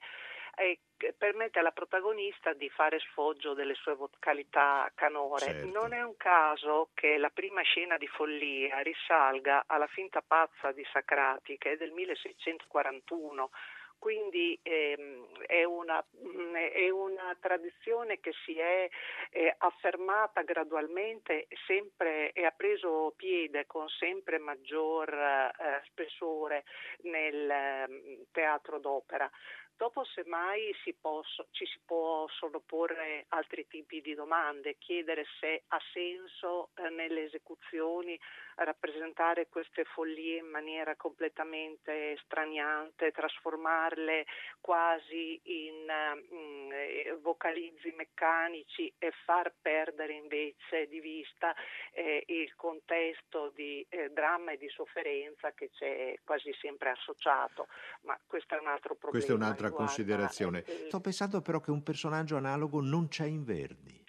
e 0.57 0.79
permette 1.15 1.59
alla 1.59 1.71
protagonista 1.71 2.53
di 2.53 2.67
fare 2.69 2.99
sfoggio 2.99 3.53
delle 3.53 3.75
sue 3.75 3.93
vocalità 3.93 4.91
canore. 4.95 5.45
Certo. 5.45 5.79
Non 5.79 5.93
è 5.93 6.01
un 6.01 6.17
caso 6.17 6.89
che 6.95 7.17
la 7.17 7.29
prima 7.29 7.61
scena 7.61 7.97
di 7.97 8.07
follia 8.07 8.79
risalga 8.79 9.65
alla 9.67 9.87
finta 9.87 10.23
pazza 10.25 10.71
di 10.71 10.85
Sacrati, 10.91 11.57
che 11.59 11.73
è 11.73 11.77
del 11.77 11.91
1641 11.91 13.51
quindi 13.99 14.57
ehm, 14.61 15.25
è, 15.45 15.63
una, 15.63 16.03
mm, 16.15 16.55
è, 16.55 16.89
una, 16.89 17.35
tradizione 17.39 18.19
che 18.19 18.31
si 18.45 18.57
è 18.57 18.87
eh, 19.31 19.55
affermata 19.57 20.43
gradualmente 20.43 21.47
sempre, 21.65 22.31
e 22.31 22.45
ha 22.45 22.51
preso 22.51 23.13
piede 23.15 23.65
con 23.65 23.87
sempre 23.89 24.37
maggior 24.37 25.11
eh, 25.11 25.81
spessore 25.85 26.63
nel 27.01 27.49
eh, 27.49 28.25
teatro 28.31 28.79
d'opera. 28.79 29.29
Dopo 29.77 30.03
semmai 30.05 30.73
si 30.83 30.95
posso, 30.99 31.49
ci 31.51 31.63
si 31.67 31.79
possono 31.85 32.61
porre 32.65 33.25
altri 33.29 33.67
tipi 33.67 34.01
di 34.01 34.15
domande, 34.15 34.77
chiedere 34.79 35.23
se 35.39 35.65
ha 35.67 35.79
senso 35.93 36.71
eh, 36.73 36.89
nelle 36.89 37.25
esecuzioni 37.25 38.19
rappresentare 38.57 39.47
queste 39.49 39.83
follie 39.83 40.39
in 40.39 40.47
maniera 40.47 40.95
completamente 40.95 42.17
straniante, 42.23 43.11
trasformarle 43.11 44.25
quasi 44.59 45.39
in 45.43 45.89
eh, 45.89 47.17
vocalizzi 47.21 47.93
meccanici 47.95 48.91
e 48.97 49.11
far 49.25 49.53
perdere 49.61 50.13
invece 50.13 50.87
di 50.87 50.99
vista 50.99 51.53
eh, 51.91 52.23
il 52.27 52.55
contesto 52.55 53.51
di 53.55 53.85
eh, 53.89 54.09
dramma 54.09 54.51
e 54.51 54.57
di 54.57 54.69
sofferenza 54.69 55.51
che 55.51 55.69
c'è 55.71 56.17
quasi 56.23 56.51
sempre 56.59 56.89
associato. 56.89 57.67
Ma 58.01 58.19
questo 58.25 58.55
è 58.55 58.59
un 58.59 58.67
altro 58.67 58.95
problema. 58.95 59.11
Questa 59.11 59.33
è 59.33 59.35
un'altra 59.35 59.67
riguarda, 59.67 59.93
considerazione. 59.93 60.63
Eh, 60.63 60.85
Sto 60.87 60.99
pensando 60.99 61.41
però 61.41 61.59
che 61.59 61.71
un 61.71 61.83
personaggio 61.83 62.37
analogo 62.37 62.81
non 62.81 63.07
c'è 63.07 63.25
in 63.25 63.43
Verdi. 63.43 64.05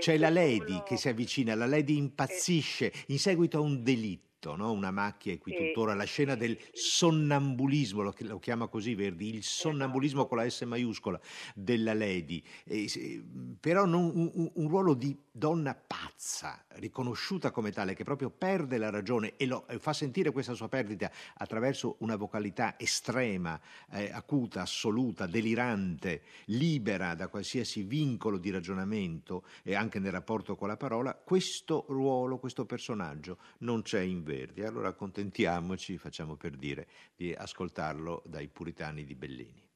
C'è 0.00 0.16
la 0.16 0.30
Lady 0.30 0.72
uno... 0.72 0.82
che 0.82 0.96
si 0.96 1.08
avvicina, 1.08 1.54
la 1.54 1.66
Lady 1.66 1.96
impazzisce 1.96 2.92
in 3.08 3.18
seguito 3.18 3.58
a 3.58 3.60
un 3.60 3.82
delitto 3.82 4.27
letto, 4.38 4.56
no? 4.56 4.72
una 4.72 4.90
macchia 4.90 5.32
e 5.32 5.38
qui 5.38 5.54
tuttora 5.54 5.94
la 5.94 6.04
scena 6.04 6.36
del 6.36 6.56
sonnambulismo, 6.72 8.02
lo, 8.02 8.14
lo, 8.16 8.38
chiama 8.38 8.68
così 8.68 8.94
Verdi, 8.94 9.34
il 9.34 9.42
sonnambulismo 9.42 10.26
con 10.26 10.38
la 10.38 10.48
S 10.48 10.62
maiuscola 10.62 11.20
della 11.54 11.92
Lady, 11.92 12.42
e, 12.64 13.22
però 13.58 13.84
non, 13.84 14.12
un, 14.14 14.50
un, 14.54 14.68
ruolo 14.68 14.94
di 14.94 15.16
donna 15.32 15.74
pazza, 15.74 16.64
riconosciuta 16.74 17.50
come 17.50 17.72
tale, 17.72 17.94
che 17.94 18.04
proprio 18.04 18.30
perde 18.30 18.78
la 18.78 18.90
ragione 18.90 19.34
e, 19.36 19.46
lo, 19.46 19.66
fa 19.78 19.92
sentire 19.92 20.30
questa 20.30 20.54
sua 20.54 20.68
perdita 20.68 21.10
attraverso 21.34 21.96
una 22.00 22.16
vocalità 22.16 22.78
estrema, 22.78 23.60
eh, 23.90 24.10
acuta, 24.12 24.62
assoluta, 24.62 25.26
delirante, 25.26 26.22
libera 26.46 27.14
da 27.14 27.28
qualsiasi 27.28 27.82
vincolo 27.82 28.38
di 28.38 28.50
ragionamento 28.50 29.44
e 29.62 29.74
anche 29.74 29.98
nel 29.98 30.12
rapporto 30.12 30.54
con 30.54 30.68
la 30.68 30.76
parola, 30.76 31.14
questo 31.14 31.84
ruolo, 31.88 32.38
questo 32.38 32.64
personaggio 32.64 33.38
non 33.58 33.82
c'è 33.82 34.00
in 34.00 34.22
Verdi. 34.28 34.62
Allora 34.62 34.88
accontentiamoci, 34.88 35.96
facciamo 35.96 36.36
per 36.36 36.54
dire, 36.54 36.86
di 37.16 37.32
ascoltarlo 37.32 38.22
dai 38.26 38.46
puritani 38.48 39.04
di 39.04 39.14
Bellini. 39.14 39.66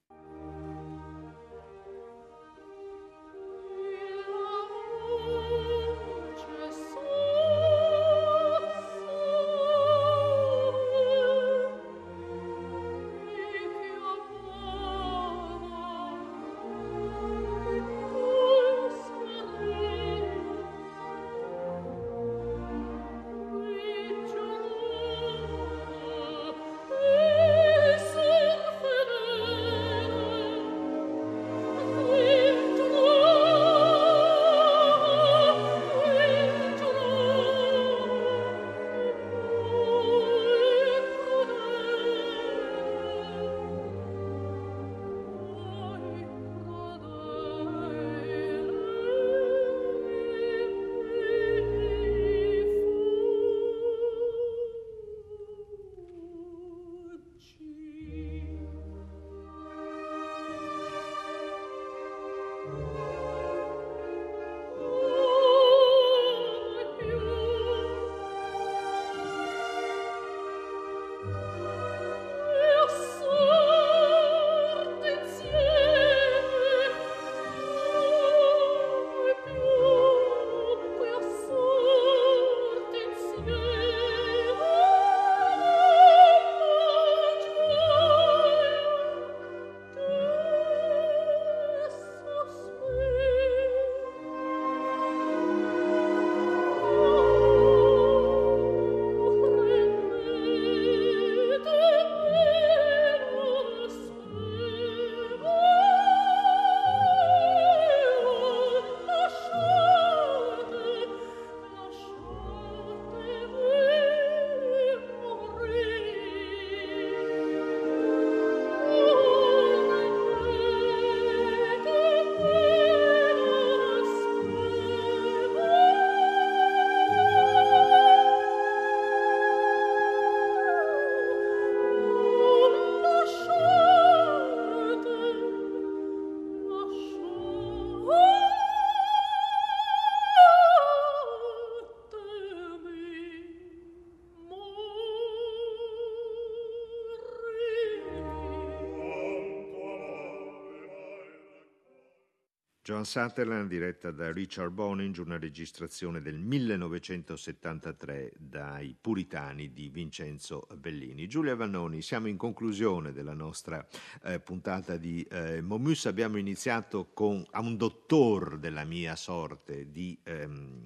Joan 153.03 153.05
Sutherland 153.05 153.69
diretta 153.69 154.11
da 154.13 154.33
Richard 154.33 154.73
Boninge, 154.73 155.21
una 155.23 155.39
registrazione 155.39 156.23
del 156.23 156.39
1973 156.39 158.33
dai 158.39 158.97
Puritani 159.01 159.73
di 159.73 159.89
Vincenzo 159.89 160.69
Bellini. 160.77 161.27
Giulia 161.27 161.57
Vannoni, 161.57 162.01
siamo 162.01 162.29
in 162.29 162.37
conclusione 162.37 163.13
della 163.13 163.35
nostra 163.35 163.85
eh, 164.23 164.39
puntata 164.39 164.97
di 164.97 165.27
eh, 165.31 165.61
Momus. 165.61 166.07
Abbiamo 166.07 166.37
iniziato 166.37 167.11
con 167.13 167.45
A 167.51 167.61
un 167.61 167.77
dottor 167.77 168.59
della 168.59 168.85
mia 168.85 169.17
sorte 169.17 169.91
di 169.91 170.17
ehm, 170.23 170.82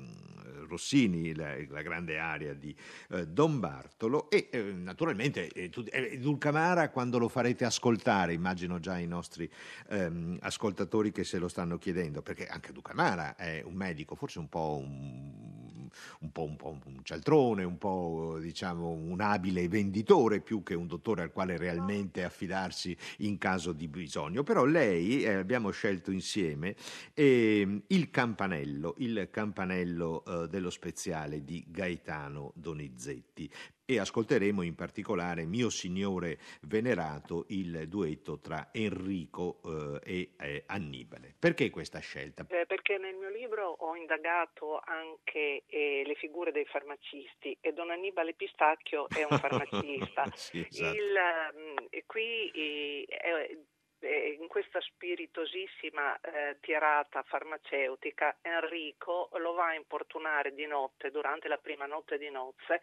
Rossini, 0.66 1.34
la, 1.34 1.54
la, 1.68 1.82
grande 1.82 2.18
aria 2.18 2.54
di 2.54 2.74
eh, 3.10 3.26
Don 3.26 3.58
Bartolo 3.60 4.30
e 4.30 4.48
eh, 4.50 4.60
naturalmente 4.60 5.48
eh, 5.48 5.70
eh, 5.90 6.18
Dulcamara 6.18 6.90
quando 6.90 7.18
lo 7.18 7.28
farete 7.28 7.64
ascoltare, 7.64 8.32
immagino 8.32 8.78
già 8.78 8.98
i 8.98 9.06
nostri 9.06 9.50
ehm, 9.88 10.38
ascoltatori 10.40 11.12
che 11.12 11.24
se 11.24 11.38
lo 11.38 11.48
stanno 11.48 11.78
chiedendo 11.78 12.22
perché 12.22 12.46
anche 12.46 12.72
Ducamara 12.72 13.36
è 13.36 13.62
un 13.64 13.74
medico, 13.74 14.14
forse 14.14 14.38
un 14.38 14.48
po' 14.48 14.76
un, 14.82 15.88
un, 16.20 16.32
po', 16.32 16.44
un, 16.44 16.56
po 16.56 16.76
un 16.84 17.00
cialtrone, 17.02 17.64
un 17.64 17.78
po' 17.78 18.38
diciamo 18.40 18.90
un 18.90 19.20
abile 19.20 19.68
venditore 19.68 20.40
più 20.40 20.62
che 20.62 20.74
un 20.74 20.86
dottore 20.86 21.22
al 21.22 21.32
quale 21.32 21.56
realmente 21.56 22.24
affidarsi 22.24 22.96
in 23.18 23.38
caso 23.38 23.72
di 23.72 23.88
bisogno. 23.88 24.42
Però 24.42 24.64
lei, 24.64 25.22
eh, 25.22 25.34
abbiamo 25.34 25.70
scelto 25.70 26.10
insieme 26.10 26.74
eh, 27.14 27.82
il 27.86 28.10
campanello, 28.10 28.94
il 28.98 29.28
campanello 29.30 30.24
eh, 30.24 30.48
dello 30.48 30.70
speziale 30.70 31.44
di 31.44 31.64
Gaetano 31.68 32.52
Donizetti, 32.54 33.50
e 33.88 34.00
ascolteremo 34.00 34.62
in 34.62 34.74
particolare 34.74 35.46
Mio 35.46 35.70
Signore 35.70 36.38
Venerato, 36.62 37.44
il 37.50 37.86
duetto 37.88 38.40
tra 38.40 38.70
Enrico 38.72 39.60
eh, 39.64 40.00
e 40.02 40.30
eh, 40.44 40.64
Annibale. 40.66 41.32
Perché 41.38 41.70
questa 41.70 42.00
scelta? 42.00 42.44
Eh, 42.48 42.66
perché 42.66 42.98
nel 42.98 43.14
mio 43.14 43.30
libro 43.30 43.68
ho 43.78 43.94
indagato 43.94 44.80
anche 44.84 45.62
eh, 45.68 46.02
le 46.06 46.14
figure 46.14 46.52
dei 46.52 46.64
farmacisti 46.64 47.56
e 47.60 47.72
Don 47.72 47.90
Annibale 47.90 48.34
Pistacchio 48.34 49.08
è 49.08 49.26
un 49.28 49.38
farmacista. 49.38 50.24
sì, 50.34 50.66
esatto. 50.68 50.96
il, 50.96 51.18
mm, 51.54 51.76
qui 52.06 52.50
eh, 52.50 54.36
in 54.38 54.46
questa 54.48 54.80
spiritosissima 54.80 56.18
eh, 56.20 56.58
tirata 56.60 57.22
farmaceutica 57.22 58.36
Enrico 58.42 59.30
lo 59.38 59.54
va 59.54 59.68
a 59.68 59.74
importunare 59.74 60.54
di 60.54 60.66
notte 60.66 61.10
durante 61.10 61.48
la 61.48 61.58
prima 61.58 61.86
notte 61.86 62.18
di 62.18 62.30
nozze 62.30 62.80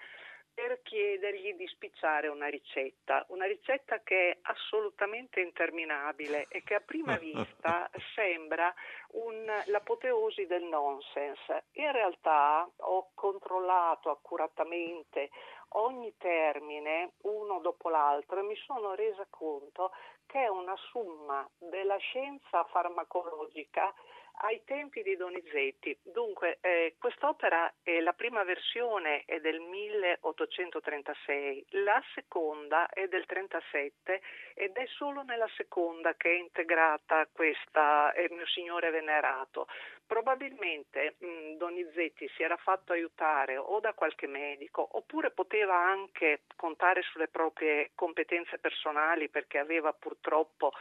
per 0.54 0.82
chiedergli 0.84 1.56
di 1.56 1.68
spicciare 1.68 2.28
una 2.28 2.47
ricetta, 2.47 3.26
una 3.30 3.45
ricetta 3.45 4.01
che 4.01 4.32
è 4.32 4.38
assolutamente 4.43 5.41
interminabile 5.41 6.45
e 6.49 6.64
che 6.64 6.76
a 6.76 6.80
prima 6.80 7.18
vista 7.20 7.89
sembra 8.14 8.74
un, 9.14 9.45
l'apoteosi 9.66 10.45
del 10.45 10.64
nonsense. 10.64 11.66
In 11.74 11.91
realtà 11.91 12.70
ho 12.78 13.10
controllato 13.14 14.10
accuratamente 14.10 15.30
ogni 15.76 16.16
termine 16.18 17.14
uno 17.22 17.60
dopo 17.60 17.89
l'altro 17.89 18.39
e 18.39 18.43
mi 18.43 18.56
sono 18.58 18.93
resa 18.93 19.26
conto 19.30 19.91
che 20.28 20.43
è 20.43 20.47
una 20.47 20.76
somma 20.91 21.47
della 21.58 21.97
scienza 21.97 22.64
farmacologica 22.66 23.93
ai 24.42 24.64
tempi 24.66 25.02
di 25.04 25.16
Donizetti. 25.16 25.96
Dunque, 26.02 26.58
eh, 26.62 26.96
quest'opera, 26.98 27.72
è 27.84 28.00
la 28.00 28.14
prima 28.14 28.44
versione 28.44 29.24
è 29.26 29.40
del 29.40 29.60
1836, 29.60 31.66
la 31.72 32.02
seconda 32.14 32.88
è 32.90 33.08
del 33.08 33.26
37 33.26 34.22
ed 34.56 34.76
è 34.76 34.86
solo 34.88 35.22
nella 35.24 35.50
seconda 35.56 36.16
che 36.16 36.32
è 36.32 36.34
integrata 36.34 37.28
questa 37.32 38.12
eh, 38.14 38.28
Mio 38.32 38.48
Signore 38.48 38.90
Venerato. 38.90 39.68
Probabilmente 40.06 41.16
mh, 41.20 41.56
Donizetti 41.58 42.28
si 42.36 42.44
era 42.44 42.58
fatto 42.58 42.92
aiutare 42.94 43.58
o 43.58 43.80
da 43.80 43.94
qualche 43.94 44.28
medico 44.28 44.86
oppure 44.98 45.32
poteva 45.32 45.76
anche 45.76 46.42
contare 46.56 47.02
sulle 47.04 47.30
proprie 47.30 47.92
competenze 47.96 48.58
personali 48.58 49.30
perché 49.30 49.60
aveva 49.60 49.94
purtroppo 49.94 50.74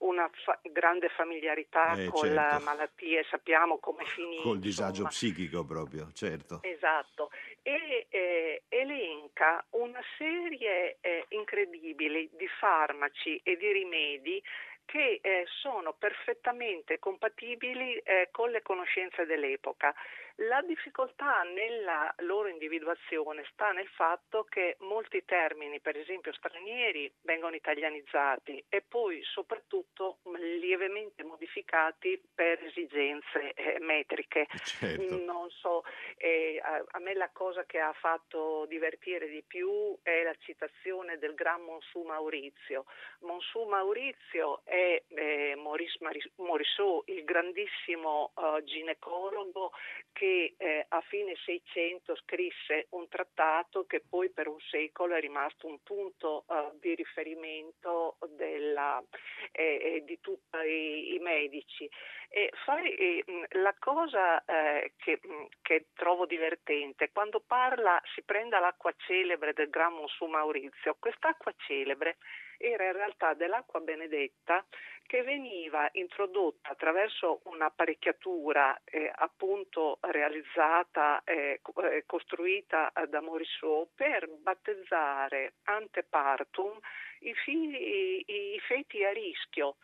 una 0.00 0.30
fa- 0.44 0.58
grande 0.62 1.08
familiarità 1.08 1.92
eh, 1.92 2.06
con 2.06 2.22
certo. 2.22 2.34
la 2.34 2.60
malattia 2.62 3.20
e 3.20 3.26
sappiamo 3.30 3.78
come 3.78 4.04
finì. 4.04 4.40
Col 4.42 4.58
disagio 4.58 5.02
insomma. 5.02 5.08
psichico 5.08 5.64
proprio, 5.64 6.10
certo. 6.12 6.60
Esatto. 6.62 7.30
E 7.62 8.06
eh, 8.08 8.62
elenca 8.68 9.64
una 9.70 10.00
serie 10.16 10.98
eh, 11.00 11.26
incredibile 11.30 12.28
di 12.32 12.48
farmaci 12.58 13.40
e 13.42 13.56
di 13.56 13.72
rimedi 13.72 14.42
che 14.90 15.20
eh, 15.22 15.44
sono 15.60 15.92
perfettamente 15.92 16.98
compatibili 16.98 17.94
eh, 17.98 18.28
con 18.32 18.50
le 18.50 18.60
conoscenze 18.62 19.24
dell'epoca. 19.24 19.94
La 20.36 20.62
difficoltà 20.62 21.42
nella 21.42 22.12
loro 22.18 22.48
individuazione 22.48 23.44
sta 23.52 23.72
nel 23.72 23.88
fatto 23.88 24.44
che 24.44 24.76
molti 24.80 25.24
termini, 25.24 25.80
per 25.80 25.96
esempio 25.96 26.32
stranieri, 26.32 27.12
vengono 27.22 27.54
italianizzati 27.54 28.64
e 28.68 28.82
poi 28.82 29.22
soprattutto 29.22 30.18
lievemente 30.38 31.22
modificati 31.24 32.20
per 32.34 32.62
esigenze 32.64 33.52
eh, 33.54 33.78
metriche. 33.80 34.46
Certo. 34.64 35.16
Non 35.24 35.50
so, 35.50 35.84
eh, 36.16 36.60
a, 36.62 36.82
a, 36.90 36.98
me 37.00 37.14
la 37.14 37.30
cosa 37.32 37.64
che 37.64 37.78
ha 37.78 37.92
fatto 37.92 38.66
divertire 38.66 39.28
di 39.28 39.42
più 39.46 39.96
è 40.02 40.22
la 40.22 40.34
citazione 40.38 41.18
del 41.18 41.34
gran 41.34 41.62
Monsù 41.62 42.02
Maurizio. 42.02 42.86
Monsù 43.20 43.64
Maurizio 43.64 44.62
è 44.64 45.02
eh, 45.08 45.54
Maurice 45.56 45.98
Morisot, 46.36 47.08
il 47.08 47.24
grandissimo 47.24 48.32
uh, 48.34 48.62
ginecologo 48.62 49.72
che 50.20 50.54
eh, 50.58 50.84
a 50.86 51.00
fine 51.00 51.34
600 51.34 52.14
scrisse 52.16 52.88
un 52.90 53.08
trattato 53.08 53.86
che 53.86 54.02
poi 54.06 54.28
per 54.28 54.48
un 54.48 54.60
secolo 54.70 55.14
è 55.14 55.20
rimasto 55.20 55.66
un 55.66 55.82
punto 55.82 56.44
eh, 56.46 56.72
di 56.78 56.94
riferimento 56.94 58.18
della, 58.36 59.02
eh, 59.50 60.02
di 60.04 60.20
tutti 60.20 60.58
i, 60.58 61.14
i 61.14 61.18
medici. 61.20 61.88
E 62.28 62.52
fare, 62.66 63.24
la 63.62 63.74
cosa 63.78 64.44
eh, 64.44 64.92
che, 64.98 65.20
che, 65.62 65.86
trovo 65.94 66.26
divertente, 66.26 67.10
quando 67.12 67.40
parla, 67.40 67.98
si 68.14 68.22
prende 68.22 68.58
l'acqua 68.58 68.92
celebre 69.06 69.54
del 69.54 69.70
Gran 69.70 69.94
Monsù 69.94 70.26
Maurizio, 70.26 70.98
quest'acqua 71.00 71.54
celebre 71.66 72.18
era 72.58 72.84
in 72.84 72.92
realtà 72.92 73.32
dell'acqua 73.32 73.80
benedetta 73.80 74.62
che 75.10 75.24
veniva 75.24 75.88
introdotta 75.94 76.70
attraverso 76.70 77.40
un'apparecchiatura 77.46 78.80
eh, 78.84 79.10
appunto 79.12 79.98
realizzata 80.02 81.24
e 81.24 81.60
eh, 81.82 82.04
costruita 82.06 82.92
da 83.08 83.20
Morisot 83.20 83.88
per 83.92 84.30
battezzare 84.40 85.54
antepartum 85.64 86.78
i, 87.22 87.34
figli, 87.34 87.74
i, 87.74 88.24
i 88.54 88.60
feti 88.60 89.02
a 89.02 89.10
rischio 89.10 89.78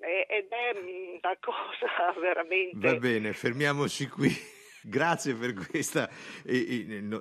ed 0.00 0.50
è 0.50 0.72
una 0.76 1.36
cosa 1.38 2.12
veramente... 2.18 2.76
Va 2.76 2.96
bene, 2.96 3.32
fermiamoci 3.34 4.08
qui. 4.08 4.30
Grazie 4.84 5.34
per 5.34 5.54
questa 5.54 6.10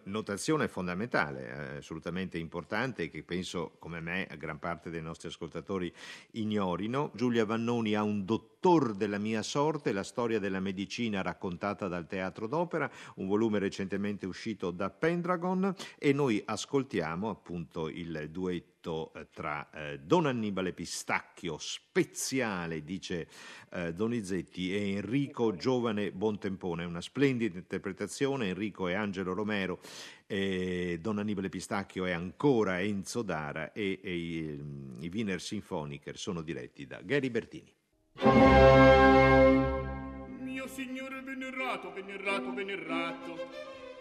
notazione 0.05 0.67
fondamentale, 0.67 1.47
eh, 1.47 1.77
assolutamente 1.77 2.39
importante, 2.39 3.09
che 3.09 3.21
penso, 3.23 3.75
come 3.77 3.99
me, 3.99 4.27
gran 4.37 4.57
parte 4.57 4.89
dei 4.89 5.01
nostri 5.01 5.27
ascoltatori 5.27 5.93
ignorino. 6.31 7.11
Giulia 7.13 7.45
Vannoni 7.45 7.93
ha 7.93 8.01
un 8.01 8.25
dottor 8.61 8.93
della 8.93 9.17
mia 9.17 9.41
sorte, 9.41 9.91
la 9.91 10.03
storia 10.03 10.37
della 10.37 10.59
medicina 10.59 11.23
raccontata 11.23 11.87
dal 11.87 12.05
teatro 12.05 12.45
d'opera, 12.45 12.89
un 13.15 13.25
volume 13.25 13.57
recentemente 13.57 14.27
uscito 14.27 14.69
da 14.69 14.91
Pendragon 14.91 15.73
e 15.97 16.13
noi 16.13 16.39
ascoltiamo 16.45 17.27
appunto 17.27 17.89
il 17.89 18.27
duetto 18.29 19.11
eh, 19.15 19.29
tra 19.33 19.67
eh, 19.71 19.99
Don 19.99 20.27
Annibale 20.27 20.73
Pistacchio, 20.73 21.57
speziale, 21.57 22.83
dice 22.83 23.27
eh, 23.71 23.95
Donizetti, 23.95 24.75
e 24.75 24.91
Enrico 24.91 25.55
Giovane 25.55 26.11
Bontempone. 26.11 26.85
Una 26.85 27.01
splendida 27.01 27.57
interpretazione, 27.57 28.49
Enrico 28.49 28.87
e 28.87 28.93
Angelo 28.93 29.33
Romero. 29.33 29.79
Eh, 30.27 30.99
Don 31.01 31.17
Annibale 31.17 31.49
Pistacchio 31.49 32.05
è 32.05 32.11
ancora 32.11 32.79
Enzo 32.79 33.23
Dara 33.23 33.71
e, 33.71 33.99
e 34.03 34.15
i, 34.15 34.63
i 34.99 35.09
Wiener 35.11 35.41
Symphoniker 35.41 36.15
sono 36.15 36.43
diretti 36.43 36.85
da 36.85 37.01
Gary 37.01 37.31
Bertini. 37.31 37.79
Mio 40.39 40.67
signore 40.67 41.21
venerato, 41.21 41.93
venerato, 41.93 42.53
venerato, 42.53 43.47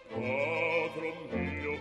padro 0.08 1.28
mio, 1.30 1.78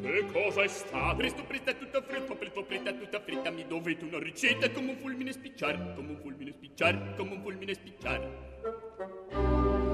che 0.00 0.26
cosa 0.32 0.62
è 0.62 0.68
stato? 0.68 1.16
Presto, 1.16 1.44
presto, 1.44 1.76
tutta 1.76 2.02
fretta, 2.02 2.34
presto, 2.34 2.64
presta, 2.64 2.92
tutta 2.92 3.20
fretta, 3.20 3.50
mi 3.50 3.66
dovete 3.66 4.04
una 4.04 4.18
ricetta 4.18 4.70
come 4.70 4.90
un 4.90 4.96
fulmine 4.98 5.32
spicciare, 5.32 5.94
come 5.94 6.10
un 6.10 6.18
fulmine 6.20 6.52
spicciare, 6.52 7.14
come 7.16 7.34
un 7.34 7.40
fulmine 7.42 7.74
spicciare. 7.74 8.56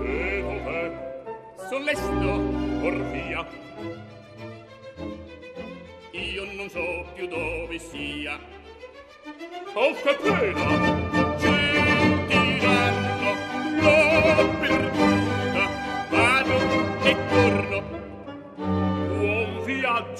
E 0.03 0.41
dov'è? 0.43 1.23
Solesto, 1.69 2.31
or 2.83 3.11
via. 3.11 3.47
Io 6.13 6.45
non 6.53 6.69
so 6.71 7.07
più 7.15 7.27
dove 7.27 7.79
sia. 7.79 8.39
Oh, 9.75 9.93
che 9.95 10.15
pena! 10.23 11.04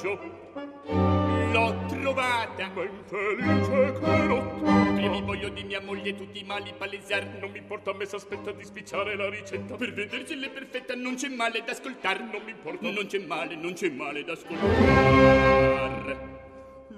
Viaggio, 0.05 1.53
L'ho 1.53 1.75
trovata. 1.89 2.71
ma 2.75 2.83
infelice 2.83 3.93
che 3.99 4.17
notte. 4.27 4.93
Primi 4.95 5.23
voglio 5.23 5.49
di 5.49 5.65
mia 5.65 5.81
moglie 5.81 6.15
tutti 6.15 6.41
i 6.41 6.45
mali 6.45 6.73
palesar. 6.77 7.27
Non 7.41 7.51
mi 7.51 7.59
importa 7.59 7.91
a 7.91 7.95
me 7.95 8.05
se 8.05 8.17
aspetta 8.17 8.53
di 8.53 8.65
spicciare 8.65 9.17
la 9.17 9.29
ricetta. 9.29 9.77
Per 9.77 9.93
vederci 9.93 10.37
le 10.37 10.51
perfetta 10.51 10.95
non 10.95 11.15
c'è 11.15 11.29
male 11.29 11.63
da 11.65 11.73
ascoltar. 11.73 12.21
Non 12.21 12.43
mi 12.45 12.51
importa. 12.51 12.91
Non 12.91 13.07
c'è 13.07 13.19
male, 13.21 13.57
non 13.57 13.73
c'è 13.73 13.89
male 13.91 14.25
da 14.25 14.33
ascoltar. 14.33 16.33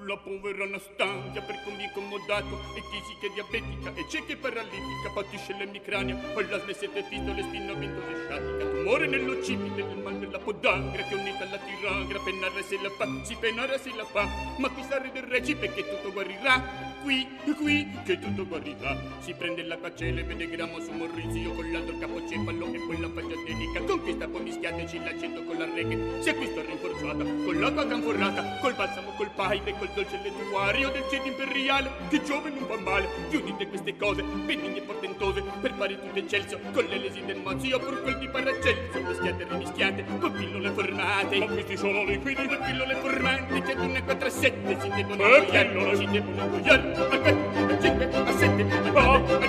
La 0.07 0.17
povera 0.19 0.63
Anastasia 0.63 1.43
per 1.43 1.61
come 1.65 1.83
incomodato 1.83 2.61
è 2.77 2.81
tisica 2.81 3.27
e 3.27 3.33
diabetica 3.35 3.93
e 3.93 4.09
cieca 4.09 4.35
e 4.35 4.37
paralitica, 4.37 5.11
patisce 5.13 5.53
l'emicrania, 5.55 6.15
o 6.33 6.41
la 6.43 6.63
sette 6.73 7.03
fistole, 7.03 7.43
spinamento 7.43 8.01
sciatica, 8.15 8.71
tumore 8.71 9.09
nell'occipite 9.09 9.85
del 9.85 9.99
mal 9.99 10.17
della 10.19 10.39
podangra 10.39 11.03
che 11.03 11.15
unita 11.17 11.43
alla 11.43 11.59
tiragra, 11.59 12.21
penare 12.21 12.63
se 12.63 12.79
la 12.81 12.91
fa, 12.91 13.25
si 13.25 13.35
penare 13.35 13.79
se 13.81 13.93
la 13.97 14.05
fa, 14.05 14.29
ma 14.59 14.71
qui 14.71 14.85
sarà 14.85 15.09
del 15.09 15.25
recipe 15.25 15.73
che 15.73 15.89
tutto 15.89 16.13
guarirà, 16.13 16.86
qui, 17.07 17.25
qui, 17.55 17.89
che 18.05 18.19
tutto 18.19 18.45
guarirà. 18.45 18.97
Si 19.21 19.33
prende 19.33 19.63
la 19.63 19.79
cacciele, 19.79 20.25
vede 20.25 20.49
gramo 20.49 20.81
su 20.81 20.91
Morrizio 20.91 21.53
con 21.53 21.71
l'altro 21.71 21.97
capocefalo 21.99 22.73
e 22.73 22.79
poi 22.81 23.01
la 23.01 23.09
faccia 23.15 23.37
denica, 23.47 23.81
con 23.83 24.01
questa 24.03 24.27
poi 24.27 24.43
mischiateci 24.43 24.99
l'accento 24.99 25.45
con 25.45 25.57
la 25.57 25.67
reghe, 25.73 26.21
se 26.21 26.35
qui 26.35 26.47
sto 26.47 26.63
rinforzata, 26.63 27.23
con 27.23 27.61
l'acqua 27.61 27.87
canforrata, 27.87 28.59
col 28.61 28.75
balsamo, 28.75 29.11
col 29.17 29.31
paide, 29.31 29.75
col 29.79 29.89
dolce 29.95 30.19
lettuario 30.21 30.91
del 30.91 31.05
cielo 31.09 31.27
imperiale, 31.27 31.91
che 32.09 32.23
giove 32.25 32.51
non 32.51 32.67
va 32.67 32.77
male, 32.79 33.07
più 33.31 33.41
dite 33.41 33.69
queste 33.69 33.97
cose, 33.97 34.23
benigne 34.23 34.79
e 34.79 34.83
portentose, 34.83 35.43
per 35.61 35.75
fare 35.77 36.01
tutto 36.01 36.19
eccelso, 36.19 36.59
con 36.73 36.85
le 36.87 36.99
lesi 36.99 37.25
del 37.25 37.39
mozio, 37.39 37.79
pur 37.79 38.03
quel 38.03 38.19
di 38.19 38.29
Paracelso, 38.29 39.01
mischiate 39.01 39.43
e 39.43 39.47
rimischiate, 39.49 40.05
con 40.19 40.33
pillole 40.33 40.71
formate, 40.71 41.39
Ma 41.39 41.47
questi 41.47 41.77
sono 41.77 42.03
liquidi. 42.05 42.47
con 42.47 42.59
pillole 42.65 42.95
formate, 42.97 43.63
c'è 43.63 43.75
una 43.75 44.03
4 44.03 44.27
a 44.27 44.31
7, 44.31 44.81
si 44.81 44.89
devono 44.89 45.25
Eh, 45.25 45.97
si 45.97 46.07
devono 46.07 46.43
ingoiare, 46.43 46.96
a 46.97 47.81
sette, 47.81 48.05
a 48.15 48.33
sette, 48.39 48.65
a 48.95 49.47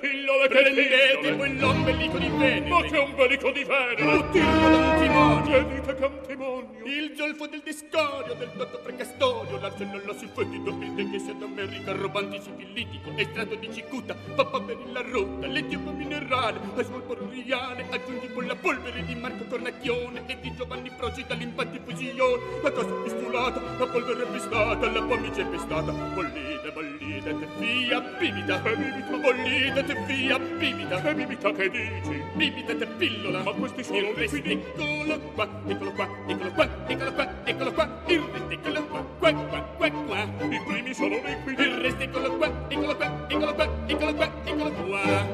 pillole, 0.00 0.48
che 0.48 0.62
Prendete 0.62 1.36
quell'ombelico 1.36 2.18
di 2.18 2.28
Venere, 2.28 2.68
Ma 2.68 2.82
che 2.82 2.96
ombelico 2.98 3.50
di 3.50 3.64
Venere! 3.64 4.16
buttirlo 4.16 4.68
d'antimonio, 4.70 5.66
Che 5.66 5.74
dite 5.74 5.94
che 5.94 6.04
antimonio! 6.04 6.66
Il 6.84 7.12
zolfo 7.16 7.46
del 7.46 7.62
discorio, 7.64 8.34
del 8.34 8.50
dotto 8.56 8.78
precastorio, 8.78 9.58
l'arsenale 9.60 10.16
sulfetido, 10.16 10.70
il 10.80 11.10
che 11.10 11.18
sia 11.18 11.34
d'America, 11.34 11.92
robanti 11.92 12.40
sifilitico, 12.40 13.10
estratto 13.16 13.54
di 13.56 13.72
cicuta, 13.72 14.14
papà 14.34 14.60
per 14.60 14.78
la 14.90 15.02
rotta, 15.02 15.46
l'etiopo 15.46 15.90
minerale, 15.90 16.58
asmolporo 16.76 17.28
riale, 17.30 17.86
aggiungi 17.90 18.32
con 18.32 18.46
la 18.46 18.56
polvere 18.56 19.04
di 19.04 19.14
Marco 19.14 19.44
Cornacchione 19.44 20.22
e 20.26 20.38
di 20.40 20.54
Giovanni 20.54 20.90
Procida 20.96 21.34
l'impattifusione, 21.34 22.60
la 22.62 22.70
cosa 22.72 22.92
pistolata, 23.02 23.60
la 23.78 23.86
polvere 23.86 24.24
pestata, 24.24 24.90
la 24.90 25.02
pomice 25.02 25.44
pestata, 25.44 25.92
bollita, 25.92 26.70
bollita, 26.72 27.30
te 27.34 27.46
fia, 27.58 28.00
bibita, 28.00 28.58
bibita, 28.58 29.16
bollita, 29.16 29.82
Andate 29.88 30.12
via, 30.12 30.38
bibita, 30.38 31.00
Che 31.00 31.14
bibita 31.14 31.52
che 31.52 31.70
dici? 31.70 32.22
Bibita 32.34 32.76
te 32.76 32.86
pillola, 32.98 33.42
ma 33.42 33.52
questi 33.52 33.82
sono 33.82 34.12
liquidi. 34.12 34.52
Eccolo 34.52 35.18
qua, 35.32 35.48
eccolo 35.66 35.92
qua, 35.92 36.08
eccolo 36.26 36.52
qua, 36.52 36.86
eccolo 36.86 37.12
qua, 37.14 37.44
eccolo 37.44 37.72
qua, 37.72 38.02
il 38.06 38.20
resto 38.20 38.52
eccolo 38.52 38.84
qua, 38.84 39.02
qua, 39.18 39.32
qua, 39.32 39.60
qua, 39.62 39.90
qua. 39.90 40.22
I 40.50 40.60
primi 40.66 40.92
sono 40.92 41.18
liquidi, 41.24 41.62
il 41.62 41.76
resto 41.78 42.02
eccolo 42.02 42.36
qua, 42.36 42.66
eccolo 42.68 42.96
qua, 42.96 43.26
eccolo 43.28 43.54
qua, 43.54 43.84
eccolo 43.86 44.14
qua, 44.14 44.32
eccolo 44.44 44.72
qua. 44.72 45.26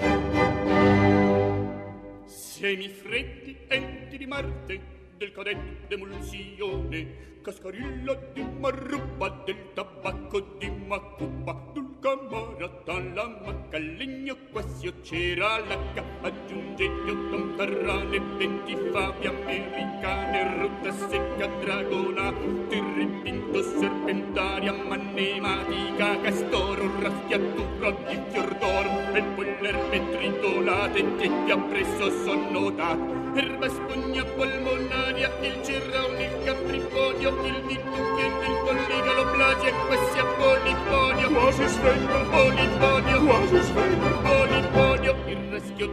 Semi 2.26 2.88
freddi, 2.88 3.56
enti 3.66 4.16
di 4.16 4.26
Marte, 4.26 4.80
del 5.16 5.32
cadetto 5.32 5.86
d'emulsione, 5.88 7.06
cascarilla 7.44 8.16
di 8.32 8.42
marrupa, 8.58 9.28
del 9.44 9.74
tabacco 9.74 10.40
di 10.56 10.70
macupa, 10.86 11.52
dul 11.74 11.98
camarata, 12.00 12.98
la 13.12 13.38
macca, 13.44 13.76
legno 13.76 14.34
quasi 14.50 14.90
c'era 15.02 15.58
l'H, 15.58 16.02
aggiungete 16.22 17.10
un 17.10 17.54
carrane, 17.54 18.18
venti 18.38 18.74
fabi 18.90 19.26
americane, 19.26 20.58
rotta 20.58 20.90
secca, 21.06 21.46
dragona, 21.60 22.32
tirripinto, 22.68 23.62
serpentaria, 23.78 24.72
manematica, 24.72 26.20
castoro, 26.22 26.90
raschiatura 26.98 27.90
di 28.08 28.18
fior 28.30 28.54
d'oro, 28.56 29.12
e 29.12 29.22
poi 29.34 29.54
le 29.60 29.68
erbe 29.68 30.10
tritolate 30.16 31.16
che 31.16 31.30
ti 31.44 31.50
appresso 31.50 32.10
son 32.24 32.52
notate, 32.52 33.38
erba 33.38 33.68
spugna 33.68 34.24
polmonaria, 34.24 35.03
il 35.42 35.60
cerraone, 35.62 36.24
il 36.24 36.44
caprifonio, 36.44 37.30
il 37.44 37.62
vitucchio, 37.66 38.26
il 38.26 38.56
polligalo, 38.64 39.30
plasia, 39.32 39.72
quasi 39.86 40.18
a 40.18 40.24
polifonio, 40.24 41.28
Quasi 41.30 41.66
sveglio. 41.68 42.28
polifonio, 42.30 43.24
Quasi 43.24 43.60
sveglio. 43.62 44.20
polifonio, 44.22 45.14
il 45.26 45.50
raschio 45.50 45.88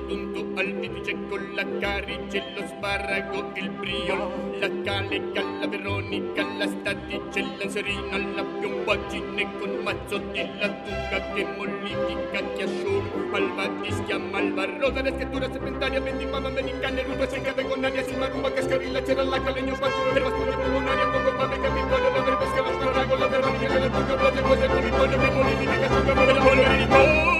la 1.53 1.65
carice, 1.79 2.43
lo 2.55 2.65
sparago, 2.65 3.51
il 3.55 3.69
brio, 3.71 4.55
la 4.59 4.69
caleca, 4.83 5.43
la 5.59 5.67
veronica, 5.67 6.45
la 6.57 6.67
staticella, 6.67 7.69
serina, 7.69 8.17
la 8.35 8.43
piombagine 8.43 9.47
con 9.59 9.69
mazzo 9.83 10.17
di 10.17 10.47
lattuga 10.59 11.33
che 11.33 11.45
mollifica, 11.57 12.53
che 12.55 12.63
asciuga, 12.63 14.17
malva 14.17 14.65
rosa, 14.77 15.01
la 15.01 15.11
scrittura 15.13 15.51
serpentaria, 15.51 15.99
vendipama 15.99 16.47
americana, 16.47 17.01
ruba 17.03 17.27
secca, 17.27 17.53
vegonaria, 17.53 18.03
si 18.03 18.15
marruba, 18.15 18.51
cascarilla, 18.51 19.01
c'era 19.01 19.23
la 19.23 19.41
calegno, 19.41 19.75
spazio, 19.75 20.15
erba 20.15 20.29
spugna 20.29 20.55
pulmonaria, 20.57 21.07
poco 21.07 21.35
pame, 21.35 21.59
capitorio, 21.59 22.09
la 22.11 22.21
verba, 22.21 22.45
scala, 22.45 22.71
sparago, 22.71 23.15
la 23.15 23.27
veronica, 23.27 23.73
la 23.73 23.79
lattuga, 23.79 24.15
blase, 24.15 24.41
cose, 24.41 24.67
polifonio, 24.67 25.17
che 25.19 25.29
mollifica, 25.31 25.77
che 25.77 25.85
asciuga, 25.85 26.13
malva, 26.13 26.39
polvere 26.39 26.77
di 26.77 26.87
corno. 26.87 27.30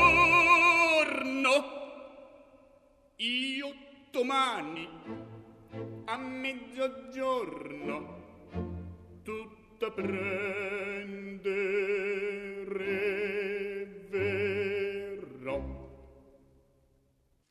Domani 4.22 4.88
a 6.06 6.16
mezzogiorno 6.16 7.80
tutta 9.24 9.90
prendere 9.90 11.32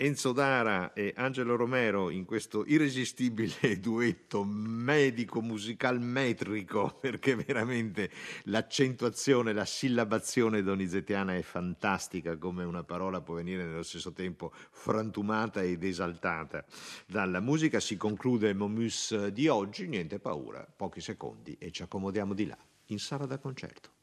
Enzo 0.02 0.32
Dara 0.32 0.94
e 0.94 1.12
Angelo 1.14 1.56
Romero 1.56 2.08
in 2.08 2.24
questo 2.24 2.64
irresistibile 2.64 3.78
duetto 3.80 4.44
medico-musical 4.44 6.00
metrico, 6.00 6.96
perché 6.98 7.34
veramente 7.34 8.10
l'accentuazione, 8.44 9.52
la 9.52 9.66
sillabazione 9.66 10.62
donizettiana 10.62 11.36
è 11.36 11.42
fantastica, 11.42 12.38
come 12.38 12.64
una 12.64 12.82
parola 12.82 13.20
può 13.20 13.34
venire 13.34 13.66
nello 13.66 13.82
stesso 13.82 14.14
tempo 14.14 14.54
frantumata 14.70 15.62
ed 15.62 15.84
esaltata. 15.84 16.64
Dalla 17.06 17.40
musica 17.40 17.78
si 17.78 17.98
conclude 17.98 18.54
Momus 18.54 19.26
di 19.26 19.48
oggi, 19.48 19.86
niente 19.86 20.18
paura, 20.18 20.66
pochi 20.74 21.02
secondi 21.02 21.54
e 21.58 21.70
ci 21.72 21.82
accomodiamo 21.82 22.32
di 22.32 22.46
là, 22.46 22.56
in 22.86 22.98
sala 22.98 23.26
da 23.26 23.36
concerto. 23.36 23.99